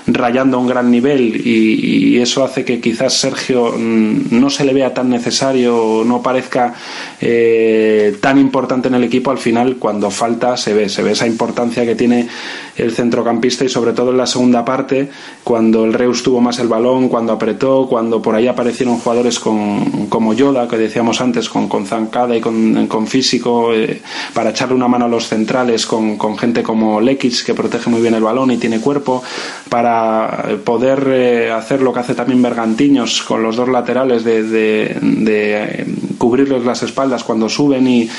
rayando 0.08 0.58
a 0.58 0.60
un 0.60 0.68
gran 0.68 0.92
nivel 0.92 1.42
y, 1.46 2.20
eso 2.20 2.44
hace 2.44 2.66
que 2.66 2.82
quizás 2.82 3.14
Sergio 3.14 3.74
mm, 3.78 4.28
no 4.32 4.50
se 4.50 4.66
le 4.66 4.74
vea 4.74 4.94
tan 4.94 5.10
necesario, 5.10 6.04
no 6.06 6.22
parezca 6.22 6.74
eh, 7.22 8.18
tan 8.22 8.38
importante 8.38 8.90
en 8.90 8.96
el 8.96 9.04
equipo, 9.04 9.32
al 9.32 9.38
final 9.38 9.78
cuando 9.78 10.12
falta 10.12 10.58
se 10.58 10.74
ve, 10.74 10.90
se 10.90 11.02
ve 11.02 11.12
esa 11.12 11.28
importancia 11.28 11.86
que 11.86 11.96
tiene 11.96 12.28
el 12.76 12.94
centrocampista 13.10 13.66
y 13.66 13.70
sobre 13.70 13.94
todo 13.94 14.12
en 14.12 14.18
la 14.18 14.28
segunda 14.28 14.64
parte, 14.64 15.10
cuando 15.44 15.84
el 15.84 15.94
Reus 15.94 16.22
tuvo 16.22 16.40
más 16.40 16.60
el 16.60 16.68
balón, 16.68 17.10
cuando 17.10 17.34
apretó, 17.34 17.88
cuando 17.88 18.22
por 18.22 18.36
ahí 18.36 18.48
aparecieron 18.48 18.98
jugadores 18.98 19.40
con, 19.40 20.08
como 20.08 20.34
Yoda, 20.34 20.68
que 20.68 20.78
decíamos 20.78 21.20
antes, 21.20 21.50
con, 21.50 21.68
con 21.68 21.88
zancada 21.88 22.36
y 22.36 22.42
con, 22.42 23.08
físico, 23.08 23.74
eh, 23.74 24.02
para 24.34 24.52
echarle 24.52 24.76
una 24.76 24.88
mano 24.88 25.06
a 25.06 25.08
los 25.08 25.28
centrales, 25.28 25.88
con, 25.88 26.18
con 26.18 26.38
gente 26.38 26.62
como 26.62 27.02
Lekic, 27.02 27.44
que 27.44 27.54
protege 27.56 27.90
muy 27.90 28.02
bien 28.02 28.14
el 28.14 28.24
balón 28.24 28.52
y 28.52 28.58
tiene 28.58 28.80
cuerpo, 28.80 29.24
para 29.70 30.46
poder 30.64 31.08
eh, 31.08 31.52
hacer 31.52 31.82
lo 31.82 31.92
que 31.92 32.02
hace 32.02 32.14
también 32.14 32.42
Bergantiños 32.42 33.24
con 33.24 33.42
los 33.42 33.56
dos 33.56 33.70
laterales 33.70 34.24
de, 34.24 34.44
de, 34.44 35.86
cubrirles 36.20 36.64
las 36.64 36.84
espaldas 36.84 37.24
cuando 37.24 37.50
suben 37.50 37.88
y, 37.88 38.10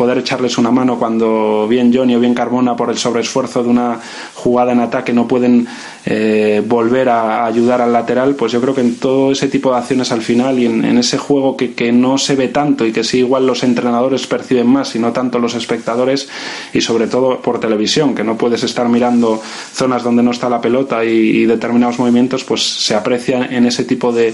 poder 0.00 0.18
echarles 0.18 0.56
una 0.56 0.70
mano 0.70 0.98
cuando 0.98 1.66
bien 1.68 1.92
Johnny 1.94 2.14
o 2.14 2.20
bien 2.20 2.32
Carbona 2.32 2.74
por 2.74 2.88
el 2.88 2.96
sobreesfuerzo 2.96 3.62
de 3.62 3.68
una 3.68 4.00
jugada 4.34 4.72
en 4.72 4.80
ataque 4.80 5.12
no 5.12 5.28
pueden 5.28 5.68
eh, 6.06 6.62
volver 6.66 7.10
a 7.10 7.44
ayudar 7.44 7.82
al 7.82 7.92
lateral, 7.92 8.34
pues 8.34 8.52
yo 8.52 8.60
creo 8.62 8.74
que 8.74 8.80
en 8.80 8.96
todo 8.96 9.32
ese 9.32 9.48
tipo 9.48 9.70
de 9.70 9.76
acciones 9.76 10.10
al 10.12 10.22
final 10.22 10.58
y 10.58 10.64
en, 10.64 10.96
ese 10.96 11.18
juego 11.18 11.56
que, 11.56 11.92
no 11.92 12.16
se 12.16 12.36
ve 12.36 12.48
tanto 12.48 12.86
y 12.86 12.92
que 12.92 13.04
sí 13.04 13.18
igual 13.18 13.46
los 13.46 13.62
entrenadores 13.62 14.26
perciben 14.26 14.66
más 14.66 14.94
y 14.96 14.98
no 14.98 15.12
tanto 15.12 15.38
los 15.38 15.54
espectadores 15.54 16.28
y 16.72 16.80
sobre 16.80 17.06
todo 17.06 17.40
por 17.42 17.60
televisión, 17.60 18.14
que 18.14 18.24
no 18.24 18.38
puedes 18.38 18.62
estar 18.62 18.88
mirando 18.88 19.42
zonas 19.72 20.02
donde 20.02 20.22
no 20.22 20.30
está 20.30 20.48
la 20.48 20.60
pelota 20.60 21.04
y, 21.04 21.44
determinados 21.44 21.98
movimientos, 21.98 22.44
pues 22.44 22.62
se 22.62 22.94
aprecia 22.94 23.44
en 23.44 23.66
ese 23.66 23.84
tipo 23.84 24.12
de, 24.12 24.32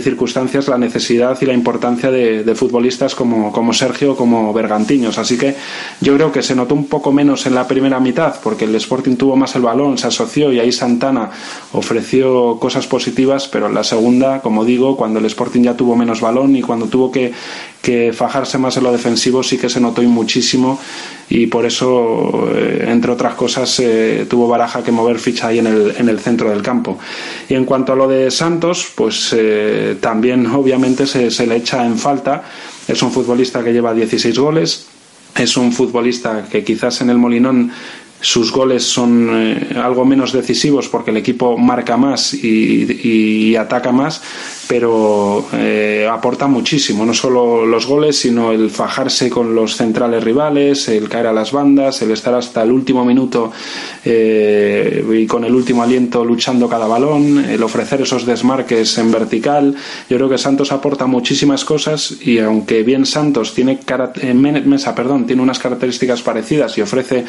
circunstancias 0.00 0.66
la 0.66 0.78
necesidad 0.78 1.38
y 1.40 1.46
la 1.46 1.52
importancia 1.52 2.10
de, 2.10 2.54
futbolistas 2.64 3.14
como, 3.14 3.52
como 3.52 3.74
Sergio 3.74 4.16
como 4.16 4.52
Bergantiños. 4.54 5.18
Así 5.18 5.36
que 5.36 5.54
yo 6.00 6.14
creo 6.14 6.32
que 6.32 6.42
se 6.42 6.54
notó 6.54 6.74
un 6.74 6.86
poco 6.86 7.12
menos 7.12 7.44
en 7.44 7.54
la 7.54 7.68
primera 7.68 8.00
mitad 8.00 8.36
porque 8.42 8.64
el 8.64 8.74
Sporting 8.76 9.16
tuvo 9.16 9.36
más 9.36 9.54
el 9.54 9.62
balón, 9.62 9.98
se 9.98 10.06
asoció 10.06 10.50
y 10.50 10.60
ahí 10.60 10.72
Santana 10.72 11.30
ofreció 11.72 12.58
cosas 12.58 12.86
positivas, 12.86 13.48
pero 13.48 13.66
en 13.66 13.74
la 13.74 13.84
segunda, 13.84 14.40
como 14.40 14.64
digo, 14.64 14.96
cuando 14.96 15.18
el 15.18 15.26
Sporting 15.26 15.62
ya 15.62 15.76
tuvo 15.76 15.94
menos 15.94 16.22
balón 16.22 16.56
y 16.56 16.62
cuando 16.62 16.86
tuvo 16.86 17.12
que, 17.12 17.32
que 17.82 18.14
fajarse 18.14 18.56
más 18.56 18.78
en 18.78 18.84
lo 18.84 18.92
defensivo 18.92 19.42
sí 19.42 19.58
que 19.58 19.68
se 19.68 19.80
notó 19.80 20.00
muchísimo 20.02 20.78
y 21.28 21.46
por 21.46 21.64
eso, 21.64 22.48
eh, 22.54 22.86
entre 22.88 23.12
otras 23.12 23.34
cosas, 23.34 23.80
eh, 23.80 24.26
tuvo 24.28 24.48
Baraja 24.48 24.82
que 24.82 24.92
mover 24.92 25.18
ficha 25.18 25.48
ahí 25.48 25.58
en 25.58 25.66
el, 25.66 25.94
en 25.98 26.08
el 26.08 26.20
centro 26.20 26.50
del 26.50 26.62
campo. 26.62 26.98
Y 27.48 27.54
en 27.54 27.64
cuanto 27.64 27.92
a 27.92 27.96
lo 27.96 28.06
de 28.08 28.30
Santos, 28.30 28.92
pues 28.94 29.34
eh, 29.36 29.96
también 30.00 30.46
obviamente 30.54 31.06
se 31.06 31.46
le 31.46 31.56
echa 31.56 31.84
en 31.84 31.98
falta. 31.98 32.44
Es 32.88 33.02
un 33.02 33.10
futbolista 33.10 33.64
que 33.64 33.72
lleva 33.72 33.94
16 33.94 34.38
goles, 34.38 34.86
es 35.36 35.56
un 35.56 35.72
futbolista 35.72 36.46
que 36.50 36.62
quizás 36.62 37.00
en 37.00 37.10
el 37.10 37.18
Molinón 37.18 37.72
sus 38.24 38.50
goles 38.50 38.84
son 38.84 39.30
algo 39.76 40.04
menos 40.04 40.32
decisivos 40.32 40.88
porque 40.88 41.10
el 41.10 41.18
equipo 41.18 41.58
marca 41.58 41.96
más 41.96 42.32
y, 42.32 43.00
y 43.02 43.56
ataca 43.56 43.92
más, 43.92 44.22
pero 44.66 45.46
eh, 45.52 46.08
aporta 46.10 46.46
muchísimo, 46.46 47.04
no 47.04 47.14
solo 47.14 47.66
los 47.66 47.86
goles, 47.86 48.16
sino 48.16 48.52
el 48.52 48.70
fajarse 48.70 49.28
con 49.30 49.54
los 49.54 49.76
centrales 49.76 50.24
rivales, 50.24 50.88
el 50.88 51.08
caer 51.08 51.26
a 51.26 51.32
las 51.32 51.52
bandas, 51.52 52.00
el 52.02 52.10
estar 52.10 52.34
hasta 52.34 52.62
el 52.62 52.72
último 52.72 53.04
minuto 53.04 53.52
eh, 54.04 55.04
y 55.12 55.26
con 55.26 55.44
el 55.44 55.54
último 55.54 55.82
aliento 55.82 56.24
luchando 56.24 56.68
cada 56.68 56.86
balón, 56.86 57.44
el 57.44 57.62
ofrecer 57.62 58.02
esos 58.02 58.26
desmarques 58.26 58.96
en 58.98 59.12
vertical. 59.12 59.74
Yo 60.08 60.16
creo 60.16 60.28
que 60.28 60.38
Santos 60.38 60.72
aporta 60.72 61.06
muchísimas 61.06 61.64
cosas 61.64 62.16
y 62.22 62.38
aunque 62.38 62.82
bien 62.82 63.06
Santos 63.06 63.54
tiene 63.54 63.78
eh, 64.20 64.34
Mesa, 64.34 64.94
perdón, 64.94 65.26
tiene 65.26 65.42
unas 65.42 65.58
características 65.58 66.22
parecidas 66.22 66.76
y 66.78 66.80
ofrece 66.80 67.24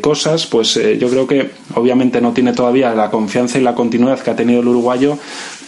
cosas, 0.00 0.46
pues 0.46 0.80
yo 0.98 1.08
creo 1.08 1.26
que 1.26 1.50
obviamente 1.74 2.20
no 2.20 2.32
tiene 2.32 2.52
todavía 2.52 2.94
la 2.94 3.10
confianza 3.10 3.58
y 3.58 3.62
la 3.62 3.74
continuidad 3.74 4.20
que 4.20 4.30
ha 4.30 4.36
tenido 4.36 4.60
el 4.60 4.68
uruguayo 4.68 5.18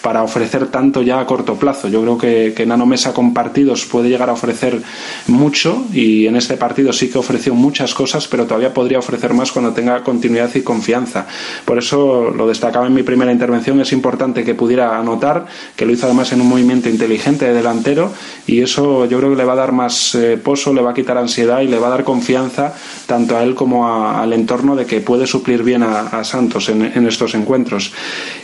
para 0.03 0.22
ofrecer 0.22 0.68
tanto 0.68 1.03
ya 1.03 1.20
a 1.20 1.27
corto 1.27 1.57
plazo. 1.57 1.88
Yo 1.88 2.03
creo 2.03 2.18
que, 2.18 2.55
que 2.57 2.66
Nano 2.66 2.87
Mesa 2.87 3.12
con 3.12 3.35
partidos 3.35 3.85
puede 3.85 4.09
llegar 4.09 4.31
a 4.31 4.33
ofrecer 4.33 4.81
mucho 5.27 5.85
y 5.92 6.27
en 6.27 6.37
este 6.37 6.57
partido 6.57 6.92
sí 6.92 7.11
que 7.11 7.18
ofreció 7.18 7.55
muchas 7.55 7.94
cosas, 7.94 8.29
pero 8.29 8.46
todavía 8.46 8.72
podría 8.72 8.98
ofrecer 8.98 9.35
más 9.35 9.53
cuando 9.53 9.72
tenga 9.72 10.03
continuidad 10.03 10.55
y 10.55 10.62
confianza. 10.62 11.27
Por 11.64 11.79
eso 11.79 12.31
lo 12.31 12.46
destacaba 12.46 12.87
en 12.87 12.94
mi 12.94 13.03
primera 13.03 13.33
intervención, 13.33 13.81
es 13.81 13.92
importante 13.92 14.44
que 14.44 14.55
pudiera 14.55 14.98
anotar, 14.98 15.46
que 15.77 15.85
lo 15.85 15.92
hizo 15.92 16.07
además 16.07 16.33
en 16.33 16.40
un 16.40 16.48
movimiento 16.48 16.88
inteligente 16.88 17.46
de 17.46 17.55
delantero 17.55 18.12
y 18.46 18.61
eso 18.61 19.07
yo 19.07 19.18
creo 19.18 19.31
que 19.31 19.37
le 19.37 19.44
va 19.44 19.55
a 19.55 19.57
dar 19.57 19.72
más 19.72 20.14
eh, 20.14 20.37
pozo, 20.42 20.72
le 20.72 20.81
va 20.81 20.92
a 20.92 20.94
quitar 20.94 21.18
ansiedad 21.18 21.61
y 21.61 21.68
le 21.68 21.79
va 21.79 21.88
a 21.88 21.90
dar 21.90 22.05
confianza 22.05 22.74
tanto 23.07 23.37
a 23.37 23.42
él 23.42 23.55
como 23.55 23.77
al 23.86 24.32
entorno 24.32 24.74
de 24.74 24.86
que 24.86 25.00
puede 25.00 25.26
suplir 25.26 25.62
bien 25.62 25.82
a, 25.82 26.24
Santos 26.24 26.68
en, 26.68 27.06
estos 27.06 27.34
encuentros. 27.34 27.92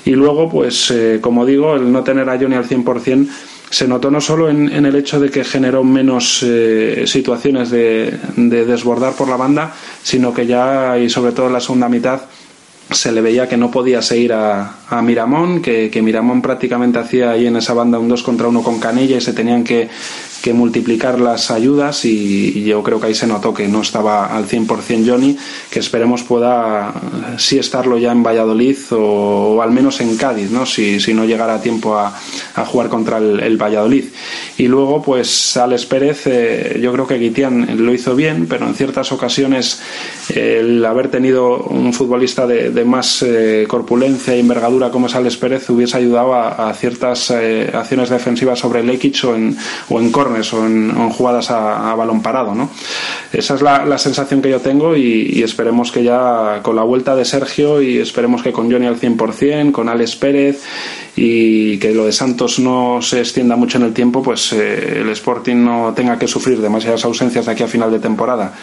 Y 0.04 0.12
luego, 0.12 0.48
pues 0.48 0.90
eh, 0.90 1.18
como 1.20 1.46
digo, 1.46 1.74
el 1.74 1.90
no 1.90 2.04
tener 2.04 2.28
a 2.28 2.38
Johnny 2.38 2.54
al 2.54 2.68
100% 2.68 3.28
se 3.70 3.88
notó 3.88 4.08
no 4.08 4.20
solo 4.20 4.48
en, 4.48 4.70
el 4.70 4.94
hecho 4.94 5.18
de 5.18 5.30
que 5.30 5.42
generó 5.42 5.82
menos 5.82 6.44
eh, 6.44 7.04
situaciones 7.06 7.70
de, 7.70 8.16
desbordar 8.36 9.14
por 9.14 9.28
la 9.28 9.36
banda, 9.36 9.74
sino 10.02 10.32
que 10.32 10.46
ya, 10.46 10.96
y 10.96 11.10
sobre 11.10 11.32
todo 11.32 11.48
en 11.48 11.54
la 11.54 11.60
segunda 11.60 11.88
mitad, 11.88 12.20
se 12.90 13.10
le 13.10 13.20
veía 13.20 13.48
que 13.48 13.56
no 13.56 13.72
podía 13.72 14.00
seguir 14.00 14.32
a, 14.32 14.76
Miramón, 15.02 15.60
que, 15.60 15.90
que, 15.90 16.02
Miramón 16.02 16.40
prácticamente 16.40 17.00
hacía 17.00 17.32
ahí 17.32 17.48
en 17.48 17.56
esa 17.56 17.74
banda 17.74 17.98
un 17.98 18.08
2 18.08 18.22
contra 18.22 18.46
1 18.46 18.62
con 18.62 18.78
Canilla 18.78 19.16
y 19.16 19.20
se 19.20 19.32
tenían 19.32 19.64
que, 19.64 19.88
que 20.44 20.52
multiplicar 20.52 21.18
las 21.20 21.50
ayudas 21.50 22.04
y, 22.04 22.64
yo 22.64 22.82
creo 22.82 23.00
que 23.00 23.06
ahí 23.06 23.14
se 23.14 23.26
notó 23.26 23.54
que 23.54 23.66
no 23.66 23.80
estaba 23.80 24.26
al 24.26 24.46
100% 24.46 25.08
Johnny, 25.08 25.38
que 25.70 25.78
esperemos 25.78 26.22
pueda 26.22 26.92
sí 27.38 27.58
estarlo 27.58 27.96
ya 27.96 28.12
en 28.12 28.22
Valladolid 28.22 28.76
o, 28.90 29.62
al 29.62 29.70
menos 29.70 30.02
en 30.02 30.18
Cádiz, 30.18 30.50
¿no? 30.50 30.66
Si, 30.66 31.00
si 31.00 31.14
no 31.14 31.24
llegara 31.24 31.54
a 31.54 31.62
tiempo 31.62 31.96
a, 31.96 32.14
a 32.56 32.66
jugar 32.66 32.90
contra 32.90 33.16
el, 33.16 33.56
Valladolid. 33.56 34.04
Y 34.58 34.68
luego, 34.68 35.00
pues 35.00 35.56
Alex 35.56 35.86
Pérez, 35.86 36.26
eh, 36.26 36.78
yo 36.82 36.92
creo 36.92 37.06
que 37.06 37.18
Guitián 37.18 37.82
lo 37.82 37.94
hizo 37.94 38.14
bien, 38.14 38.46
pero 38.46 38.66
en 38.66 38.74
ciertas 38.74 39.12
ocasiones 39.12 39.80
el 40.28 40.84
haber 40.84 41.08
tenido 41.10 41.56
un 41.56 41.94
futbolista 41.94 42.46
de, 42.46 42.84
más 42.84 43.22
eh, 43.22 43.64
corpulencia 43.66 44.34
e 44.34 44.40
envergadura 44.40 44.90
como 44.90 45.06
es 45.06 45.14
Alex 45.14 45.38
Pérez 45.38 45.70
hubiese 45.70 45.96
ayudado 45.96 46.34
a, 46.34 46.74
ciertas 46.74 47.30
eh, 47.30 47.70
acciones 47.72 48.10
defensivas 48.10 48.58
sobre 48.58 48.80
el 48.80 48.90
X 48.90 49.24
o 49.24 49.34
en, 49.34 49.56
o 49.88 50.00
en 50.00 50.10
o 50.34 50.66
en, 50.66 51.10
jugadas 51.10 51.50
a, 51.50 51.94
balón 51.94 52.22
parado. 52.22 52.54
¿no? 52.54 52.70
Esa 53.32 53.54
es 53.54 53.62
la, 53.62 53.98
sensación 53.98 54.42
que 54.42 54.50
yo 54.50 54.60
tengo 54.60 54.96
y, 54.96 55.42
esperemos 55.42 55.92
que 55.92 56.02
ya 56.02 56.60
con 56.62 56.76
la 56.76 56.82
vuelta 56.82 57.14
de 57.14 57.24
Sergio 57.24 57.80
y 57.80 57.98
esperemos 57.98 58.42
que 58.42 58.52
con 58.52 58.70
Johnny 58.70 58.86
al 58.86 59.00
100%, 59.00 59.72
con 59.72 59.88
Alex 59.88 60.16
Pérez 60.16 60.62
y 61.16 61.78
que 61.78 61.94
lo 61.94 62.06
de 62.06 62.12
Santos 62.12 62.58
no 62.58 63.00
se 63.00 63.20
extienda 63.20 63.56
mucho 63.56 63.78
en 63.78 63.84
el 63.84 63.92
tiempo, 63.92 64.22
pues 64.22 64.52
eh, 64.52 65.00
el 65.00 65.08
Sporting 65.10 65.56
no 65.56 65.92
tenga 65.94 66.18
que 66.18 66.26
sufrir 66.26 66.60
demasiadas 66.60 67.04
ausencias 67.04 67.46
de 67.46 67.52
aquí 67.52 67.62
a 67.62 67.68
final 67.68 67.90
de 67.90 67.98
temporada. 67.98 68.54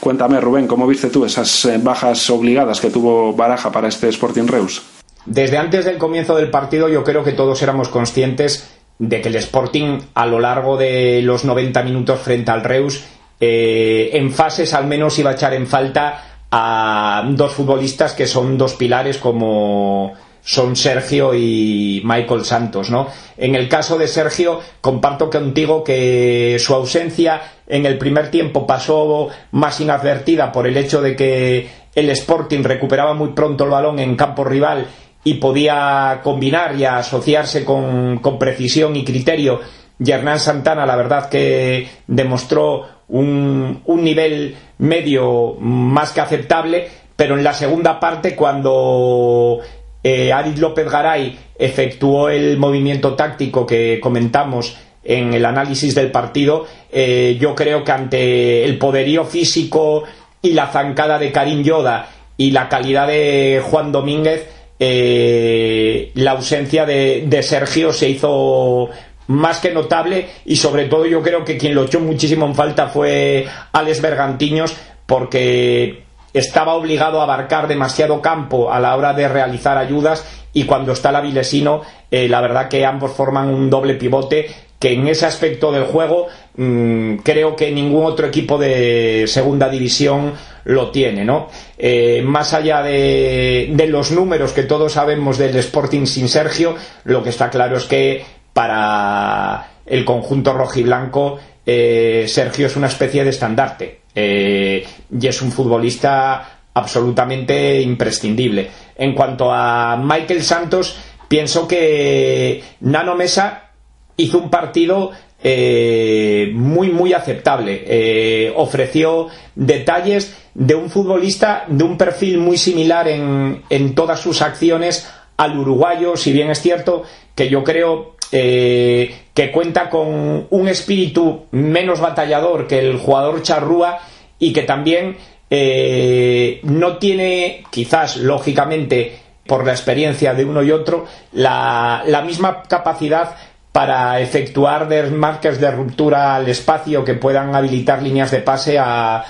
Cuéntame, 0.00 0.40
Rubén, 0.40 0.66
¿cómo 0.66 0.86
viste 0.86 1.08
tú 1.08 1.24
esas 1.24 1.64
eh, 1.64 1.78
bajas 1.82 2.30
obligadas 2.30 2.80
que 2.80 2.90
tuvo 2.90 3.32
Baraja 3.32 3.72
para 3.72 3.88
este 3.88 4.08
Sporting 4.08 4.46
Reus? 4.46 4.82
Desde 5.26 5.58
antes 5.58 5.84
del 5.84 5.98
comienzo 5.98 6.36
del 6.36 6.50
partido 6.50 6.88
yo 6.88 7.04
creo 7.04 7.24
que 7.24 7.32
todos 7.32 7.60
éramos 7.62 7.88
conscientes 7.88 8.77
de 8.98 9.20
que 9.20 9.28
el 9.28 9.36
Sporting 9.36 9.98
a 10.14 10.26
lo 10.26 10.40
largo 10.40 10.76
de 10.76 11.22
los 11.22 11.44
90 11.44 11.82
minutos 11.82 12.20
frente 12.20 12.50
al 12.50 12.64
Reus 12.64 13.04
eh, 13.40 14.10
en 14.14 14.32
fases 14.32 14.74
al 14.74 14.86
menos 14.86 15.18
iba 15.18 15.30
a 15.30 15.34
echar 15.34 15.54
en 15.54 15.66
falta 15.66 16.24
a 16.50 17.24
dos 17.30 17.52
futbolistas 17.52 18.14
que 18.14 18.26
son 18.26 18.58
dos 18.58 18.74
pilares 18.74 19.18
como 19.18 20.14
son 20.42 20.76
Sergio 20.76 21.34
y 21.34 22.00
Michael 22.04 22.44
Santos, 22.44 22.88
¿no? 22.88 23.08
En 23.36 23.54
el 23.54 23.68
caso 23.68 23.98
de 23.98 24.08
Sergio, 24.08 24.60
comparto 24.80 25.28
contigo 25.28 25.84
que 25.84 26.56
su 26.58 26.74
ausencia 26.74 27.42
en 27.66 27.84
el 27.84 27.98
primer 27.98 28.30
tiempo 28.30 28.66
pasó 28.66 29.28
más 29.50 29.78
inadvertida 29.80 30.50
por 30.50 30.66
el 30.66 30.78
hecho 30.78 31.02
de 31.02 31.14
que 31.14 31.68
el 31.94 32.08
Sporting 32.10 32.62
recuperaba 32.62 33.12
muy 33.12 33.30
pronto 33.32 33.64
el 33.64 33.70
balón 33.70 33.98
en 33.98 34.16
campo 34.16 34.42
rival 34.42 34.86
y 35.24 35.34
podía 35.34 36.20
combinar 36.22 36.76
y 36.76 36.84
asociarse 36.84 37.64
con, 37.64 38.20
precisión 38.38 38.96
y 38.96 39.04
criterio. 39.04 39.60
Y 39.98 40.10
Hernán 40.10 40.38
Santana, 40.38 40.86
la 40.86 40.96
verdad 40.96 41.28
que 41.28 41.88
demostró 42.06 42.86
un, 43.08 43.82
un 43.84 44.04
nivel 44.04 44.56
medio 44.78 45.54
más 45.60 46.12
que 46.12 46.20
aceptable, 46.20 46.88
pero 47.16 47.36
en 47.36 47.42
la 47.42 47.52
segunda 47.52 47.98
parte, 47.98 48.36
cuando 48.36 49.60
eh, 50.02 50.32
Aris 50.32 50.58
López 50.58 50.88
Garay 50.88 51.36
efectuó 51.58 52.28
el 52.28 52.56
movimiento 52.56 53.14
táctico 53.14 53.66
que 53.66 53.98
comentamos 54.00 54.76
en 55.02 55.34
el 55.34 55.44
análisis 55.44 55.94
del 55.94 56.10
partido, 56.10 56.66
eh, 56.92 57.36
yo 57.40 57.54
creo 57.54 57.82
que 57.82 57.92
ante 57.92 58.64
el 58.64 58.78
poderío 58.78 59.24
físico 59.24 60.04
y 60.40 60.52
la 60.52 60.68
zancada 60.68 61.18
de 61.18 61.32
Karim 61.32 61.62
Yoda 61.62 62.08
y 62.36 62.52
la 62.52 62.68
calidad 62.68 63.08
de 63.08 63.60
Juan 63.64 63.90
Domínguez, 63.90 64.48
eh, 64.80 66.12
la 66.14 66.32
ausencia 66.32 66.86
de, 66.86 67.42
Sergio 67.42 67.92
se 67.92 68.08
hizo 68.08 68.88
más 69.26 69.58
que 69.60 69.72
notable 69.72 70.28
y 70.44 70.56
sobre 70.56 70.86
todo 70.86 71.06
yo 71.06 71.22
creo 71.22 71.44
que 71.44 71.58
quien 71.58 71.74
lo 71.74 71.84
echó 71.84 72.00
muchísimo 72.00 72.46
en 72.46 72.54
falta 72.54 72.88
fue 72.88 73.46
Alex 73.72 74.00
Bergantiños 74.00 74.74
porque 75.06 76.04
estaba 76.32 76.74
obligado 76.74 77.20
a 77.20 77.24
abarcar 77.24 77.68
demasiado 77.68 78.22
campo 78.22 78.72
a 78.72 78.80
la 78.80 78.96
hora 78.96 79.12
de 79.12 79.28
realizar 79.28 79.76
ayudas 79.76 80.24
y 80.52 80.64
cuando 80.64 80.92
está 80.92 81.12
la 81.12 81.20
Vilesino 81.20 81.82
eh, 82.10 82.28
la 82.28 82.40
verdad 82.40 82.68
que 82.68 82.86
ambos 82.86 83.12
forman 83.12 83.48
un 83.48 83.68
doble 83.68 83.94
pivote 83.94 84.46
que 84.78 84.92
en 84.92 85.08
ese 85.08 85.26
aspecto 85.26 85.72
del 85.72 85.84
juego 85.84 86.28
mm, 86.56 87.16
creo 87.16 87.56
que 87.56 87.72
ningún 87.72 88.06
otro 88.06 88.26
equipo 88.26 88.58
de 88.58 89.24
segunda 89.26 89.68
división 89.68 90.34
lo 90.68 90.90
tiene, 90.90 91.24
¿no? 91.24 91.48
Eh, 91.78 92.20
más 92.22 92.52
allá 92.52 92.82
de, 92.82 93.70
de, 93.72 93.86
los 93.86 94.10
números 94.10 94.52
que 94.52 94.64
todos 94.64 94.92
sabemos 94.92 95.38
del 95.38 95.56
Sporting 95.56 96.04
sin 96.04 96.28
Sergio, 96.28 96.76
lo 97.04 97.22
que 97.22 97.30
está 97.30 97.48
claro 97.48 97.78
es 97.78 97.84
que 97.84 98.22
para 98.52 99.70
el 99.86 100.04
conjunto 100.04 100.52
rojiblanco, 100.52 101.38
eh, 101.64 102.26
Sergio 102.28 102.66
es 102.66 102.76
una 102.76 102.88
especie 102.88 103.24
de 103.24 103.30
estandarte 103.30 104.00
eh, 104.14 104.86
y 105.18 105.26
es 105.26 105.40
un 105.40 105.52
futbolista 105.52 106.60
absolutamente 106.74 107.80
imprescindible. 107.80 108.68
En 108.96 109.14
cuanto 109.14 109.50
a 109.50 109.96
Michael 109.96 110.42
Santos, 110.42 110.98
pienso 111.28 111.66
que 111.66 112.62
Nano 112.80 113.14
Mesa 113.14 113.70
hizo 114.18 114.38
un 114.38 114.50
partido 114.50 115.12
eh, 115.40 116.50
muy 116.52 116.90
muy 116.90 117.12
aceptable. 117.12 117.84
Eh, 117.86 118.52
ofreció 118.56 119.28
detalles 119.54 120.36
de 120.54 120.74
un 120.74 120.90
futbolista 120.90 121.64
de 121.68 121.84
un 121.84 121.96
perfil 121.96 122.38
muy 122.38 122.58
similar 122.58 123.06
en, 123.06 123.62
en, 123.70 123.94
todas 123.94 124.18
sus 124.18 124.42
acciones 124.42 125.08
al 125.36 125.56
uruguayo 125.56 126.16
si 126.16 126.32
bien 126.32 126.50
es 126.50 126.60
cierto 126.60 127.04
que 127.36 127.48
yo 127.48 127.62
creo 127.62 128.16
eh, 128.32 129.14
que 129.32 129.52
cuenta 129.52 129.88
con 129.88 130.48
un 130.50 130.68
espíritu 130.68 131.44
menos 131.52 132.00
batallador 132.00 132.66
que 132.66 132.80
el 132.80 132.98
jugador 132.98 133.40
charrúa 133.42 134.00
y 134.40 134.52
que 134.52 134.62
también 134.62 135.16
no 135.50 136.98
tiene 136.98 137.62
quizás 137.70 138.16
lógicamente 138.18 139.20
por 139.46 139.64
la 139.64 139.72
experiencia 139.72 140.34
de 140.34 140.44
uno 140.44 140.62
y 140.62 140.72
otro 140.72 141.06
la, 141.32 142.02
la 142.06 142.20
misma 142.22 142.64
capacidad 142.64 143.34
para 143.72 144.20
efectuar 144.20 144.88
desmarques 144.88 145.60
de 145.60 145.70
ruptura 145.70 146.36
al 146.36 146.48
espacio 146.48 147.04
que 147.04 147.14
puedan 147.14 147.54
habilitar 147.54 148.02
líneas 148.02 148.30
de 148.30 148.40
pase 148.40 148.78
a, 148.78 149.24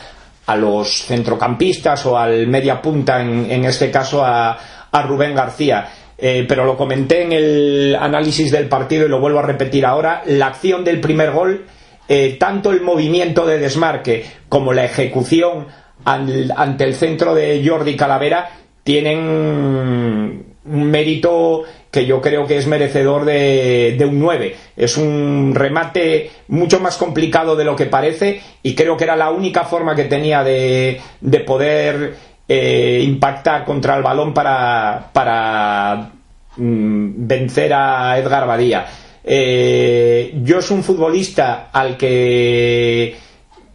a 0.48 0.56
los 0.56 1.04
centrocampistas 1.04 2.06
o 2.06 2.16
al 2.16 2.46
media 2.46 2.80
punta, 2.80 3.20
en, 3.20 3.64
este 3.66 3.90
caso 3.90 4.24
a, 4.24 4.58
Rubén 5.06 5.34
García. 5.34 5.86
Eh, 6.16 6.46
pero 6.48 6.64
lo 6.64 6.74
comenté 6.76 7.22
en 7.22 7.32
el 7.32 7.96
análisis 8.00 8.50
del 8.50 8.66
partido 8.66 9.04
y 9.04 9.10
lo 9.10 9.20
vuelvo 9.20 9.40
a 9.40 9.42
repetir 9.42 9.84
ahora. 9.84 10.22
La 10.24 10.46
acción 10.46 10.84
del 10.84 11.00
primer 11.00 11.32
gol, 11.32 11.66
eh, 12.08 12.38
tanto 12.40 12.72
el 12.72 12.80
movimiento 12.80 13.46
de 13.46 13.58
desmarque 13.58 14.24
como 14.48 14.72
la 14.72 14.86
ejecución 14.86 15.66
ante 16.06 16.84
el 16.84 16.94
centro 16.94 17.34
de 17.34 17.62
Jordi 17.64 17.94
Calavera 17.94 18.48
tienen 18.82 19.18
un 19.18 20.90
mérito 20.90 21.64
que 21.90 22.06
yo 22.06 22.20
creo 22.20 22.46
que 22.46 22.58
es 22.58 22.66
merecedor 22.66 23.24
de, 23.24 23.96
un 24.06 24.18
9. 24.18 24.56
Es 24.76 24.96
un 24.96 25.52
remate 25.54 26.30
mucho 26.48 26.80
más 26.80 26.96
complicado 26.96 27.56
de 27.56 27.64
lo 27.64 27.76
que 27.76 27.86
parece 27.86 28.40
y 28.62 28.74
creo 28.74 28.96
que 28.96 29.04
era 29.04 29.16
la 29.16 29.30
única 29.30 29.64
forma 29.64 29.94
que 29.94 30.04
tenía 30.04 30.44
de, 30.44 31.00
poder 31.46 32.14
eh, 32.46 33.00
impactar 33.02 33.64
contra 33.64 33.96
el 33.96 34.02
balón 34.02 34.34
para, 34.34 35.10
para 35.12 36.10
mm, 36.56 37.26
vencer 37.26 37.72
a 37.72 38.18
Edgar 38.18 38.46
Badía. 38.46 38.86
Eh, 39.24 40.38
yo 40.42 40.58
es 40.58 40.70
un 40.70 40.82
futbolista 40.82 41.68
al 41.72 41.96
que 41.96 43.16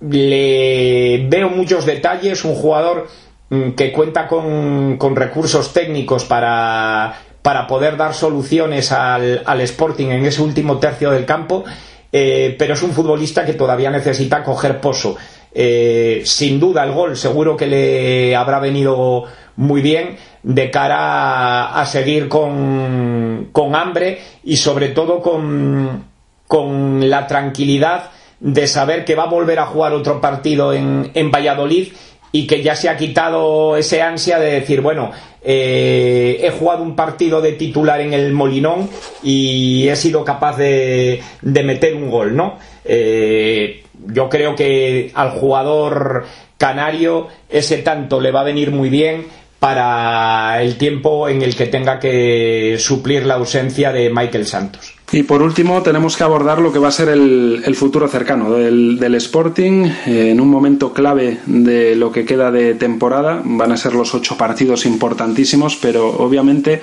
le 0.02 1.26
veo 1.28 1.49
muchos 1.49 1.86
detalles, 1.86 2.43
un 2.45 2.56
jugador 2.56 3.08
mm, 3.49 3.71
que 3.71 3.91
cuenta 3.91 4.28
con, 4.28 4.97
con 4.97 5.15
recursos 5.15 5.73
técnicos 5.73 6.26
para 6.26 7.13
para 7.43 7.67
poder 7.67 7.97
dar 7.97 8.15
soluciones 8.15 8.91
al, 8.91 9.43
al 9.45 9.62
Sporting 9.62 10.08
en 10.08 10.25
ese 10.25 10.41
último 10.41 10.79
tercio 10.79 11.12
del 11.12 11.25
campo, 11.25 11.65
eh, 12.12 12.56
pero 12.58 12.73
es 12.73 12.82
un 12.82 12.91
futbolista 12.91 13.45
que 13.45 13.53
todavía 13.53 13.91
necesita 13.91 14.43
coger 14.43 14.79
pozo. 14.79 15.17
Eh, 15.53 16.23
sin 16.25 16.60
duda 16.60 16.84
el 16.84 16.93
gol 16.93 17.15
seguro 17.15 17.56
que 17.56 17.67
le 17.67 18.36
habrá 18.36 18.60
venido 18.60 19.25
muy 19.58 19.82
bien 19.82 20.17
de 20.41 20.71
cara 20.71 21.79
a, 21.79 21.86
seguir 21.86 22.27
con, 22.27 23.49
con, 23.51 23.75
hambre 23.75 24.19
y 24.43 24.58
sobre 24.58 24.88
todo 24.89 25.21
con, 25.21 26.06
con, 26.47 27.08
la 27.08 27.27
tranquilidad 27.27 28.10
de 28.39 28.65
saber 28.65 29.06
que 29.06 29.13
va 29.13 29.23
a 29.23 29.29
volver 29.29 29.60
a 29.60 29.67
jugar 29.67 29.93
otro 29.93 30.19
partido 30.19 30.73
en, 30.73 31.12
en 31.13 31.29
Valladolid 31.29 31.93
y 32.36 32.48
que 32.48 32.63
ya 32.63 32.76
se 32.76 32.89
ha 32.89 32.98
quitado 32.98 33.78
ese 33.78 34.02
ansia 34.02 34.39
de 34.39 34.52
decir, 34.52 34.82
bueno, 34.82 35.12
eh, 35.43 36.39
he 36.41 36.50
jugado 36.50 36.82
un 36.82 36.96
partido 36.96 37.41
de 37.41 37.52
titular 37.54 38.02
en 38.02 38.13
el 38.13 38.34
Molinón 38.34 38.89
y 39.22 39.88
he 39.88 39.96
sido 39.96 40.26
capaz 40.26 40.58
de, 40.58 41.22
meter 41.43 41.93
un 41.93 42.10
gol, 42.10 42.36
¿no? 42.36 42.58
Eh, 42.84 43.84
yo 44.08 44.30
creo 44.30 44.56
que 44.56 45.12
al 45.13 45.30
jugador 45.30 46.26
canario 46.58 47.28
ese 47.50 47.78
tanto 47.78 48.19
le 48.19 48.32
va 48.32 48.41
a 48.41 48.46
venir 48.46 48.72
muy 48.72 48.89
bien 48.89 49.28
para 49.60 50.60
el 50.60 50.76
tiempo 50.78 51.30
en 51.30 51.43
el 51.43 51.56
que 51.56 51.67
tenga 51.67 52.00
que 52.00 52.78
suplir 52.80 53.28
la 53.28 53.36
ausencia 53.36 53.91
de 53.91 54.10
Michael 54.10 54.48
Santos. 54.48 54.92
Y 55.13 55.21
por 55.21 55.43
último, 55.43 55.84
tenemos 55.84 56.17
que 56.17 56.23
abordar 56.23 56.60
lo 56.60 56.73
que 56.73 56.80
va 56.80 56.88
a 56.88 56.91
ser 56.91 57.10
el, 57.10 57.76
futuro 57.76 58.08
cercano 58.08 58.52
del, 58.52 59.13
Sporting 59.13 59.86
eh, 60.08 60.32
en 60.32 60.41
un 60.41 60.49
momento 60.49 60.91
clave 60.91 61.38
de 61.45 61.95
lo 61.95 62.12
que 62.12 62.26
queda 62.26 62.49
de 62.49 62.73
temporada. 62.73 63.39
Van 63.45 63.71
a 63.71 63.78
ser 63.78 63.93
los 63.93 64.15
ocho 64.15 64.38
partidos 64.38 64.88
importantísimos, 64.88 65.76
pero 65.76 66.10
obviamente 66.10 66.82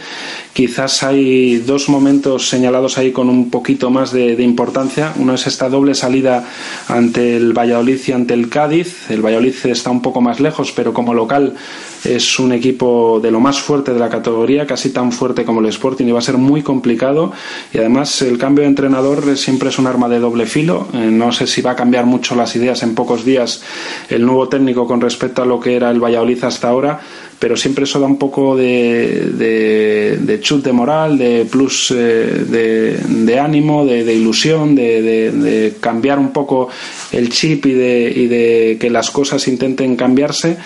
quizás 0.52 1.02
hay 1.02 1.56
dos 1.56 1.88
momentos 1.88 2.48
señalados 2.48 2.98
ahí 2.98 3.10
con 3.10 3.28
un 3.28 3.50
poquito 3.50 3.90
más 3.90 4.12
de, 4.12 4.36
de 4.36 4.44
importancia. 4.44 5.12
Uno 5.16 5.34
es 5.34 5.48
esta 5.48 5.68
doble 5.68 5.96
salida 5.96 6.44
ante 6.86 7.36
el 7.36 7.52
Valladolid 7.52 7.98
y 8.06 8.12
ante 8.12 8.34
el 8.34 8.48
Cádiz. 8.48 9.10
El 9.10 9.22
Valladolid 9.22 9.56
está 9.64 9.90
un 9.90 10.02
poco 10.02 10.20
más 10.20 10.38
lejos, 10.38 10.70
pero 10.70 10.94
como 10.94 11.14
local 11.14 11.54
es 12.04 12.38
un 12.38 12.52
equipo 12.52 13.20
de 13.20 13.30
lo 13.30 13.40
más 13.40 13.60
fuerte 13.60 13.92
de 13.92 13.98
la 13.98 14.08
categoría, 14.08 14.66
casi 14.66 14.90
tan 14.90 15.12
fuerte 15.12 15.44
como 15.44 15.60
el 15.60 15.66
Sporting 15.66 16.06
y 16.06 16.12
va 16.12 16.20
a 16.20 16.22
ser 16.22 16.38
muy 16.38 16.62
complicado. 16.62 17.32
Y 17.72 17.78
además 17.78 18.19
el 18.22 18.38
cambio 18.38 18.62
de 18.62 18.68
entrenador 18.68 19.37
siempre 19.37 19.68
es 19.68 19.78
un 19.78 19.87
arma 19.87 20.09
de 20.09 20.18
doble 20.18 20.46
filo. 20.46 20.88
Eh, 20.92 21.11
no 21.11 21.33
sé 21.33 21.46
si 21.46 21.62
va 21.62 21.72
a 21.72 21.76
cambiar 21.76 22.06
mucho 22.06 22.35
las 22.35 22.54
ideas 22.56 22.83
en 22.83 22.94
pocos 22.94 23.24
días 23.24 23.62
el 24.09 24.24
nuevo 24.24 24.48
técnico 24.48 24.87
con 24.87 25.00
respecto 25.00 25.42
a 25.42 25.46
lo 25.46 25.61
que 25.61 25.76
era 25.76 25.90
el 25.90 26.02
Valladolid 26.02 26.42
hasta 26.44 26.68
ahora, 26.68 27.00
pero 27.38 27.56
siempre 27.56 27.85
eso 27.85 27.98
da 27.98 28.06
un 28.06 28.18
poco 28.18 28.56
de, 28.56 30.18
de, 30.20 30.40
chut 30.40 30.64
de 30.64 30.72
moral, 30.72 31.18
de 31.18 31.46
plus 31.50 31.92
eh, 31.96 32.96
de, 33.09 33.38
ánimo, 33.38 33.85
de, 33.87 34.14
ilusión, 34.14 34.74
de, 34.74 35.74
cambiar 35.80 36.18
un 36.18 36.33
poco 36.33 36.68
el 37.12 37.30
chip 37.30 37.64
de, 37.64 38.12
y 38.14 38.26
de 38.26 38.76
que 38.80 38.90
las 38.90 39.11
cosas 39.11 39.46
intenten 39.48 39.96
cambiarse. 39.96 40.59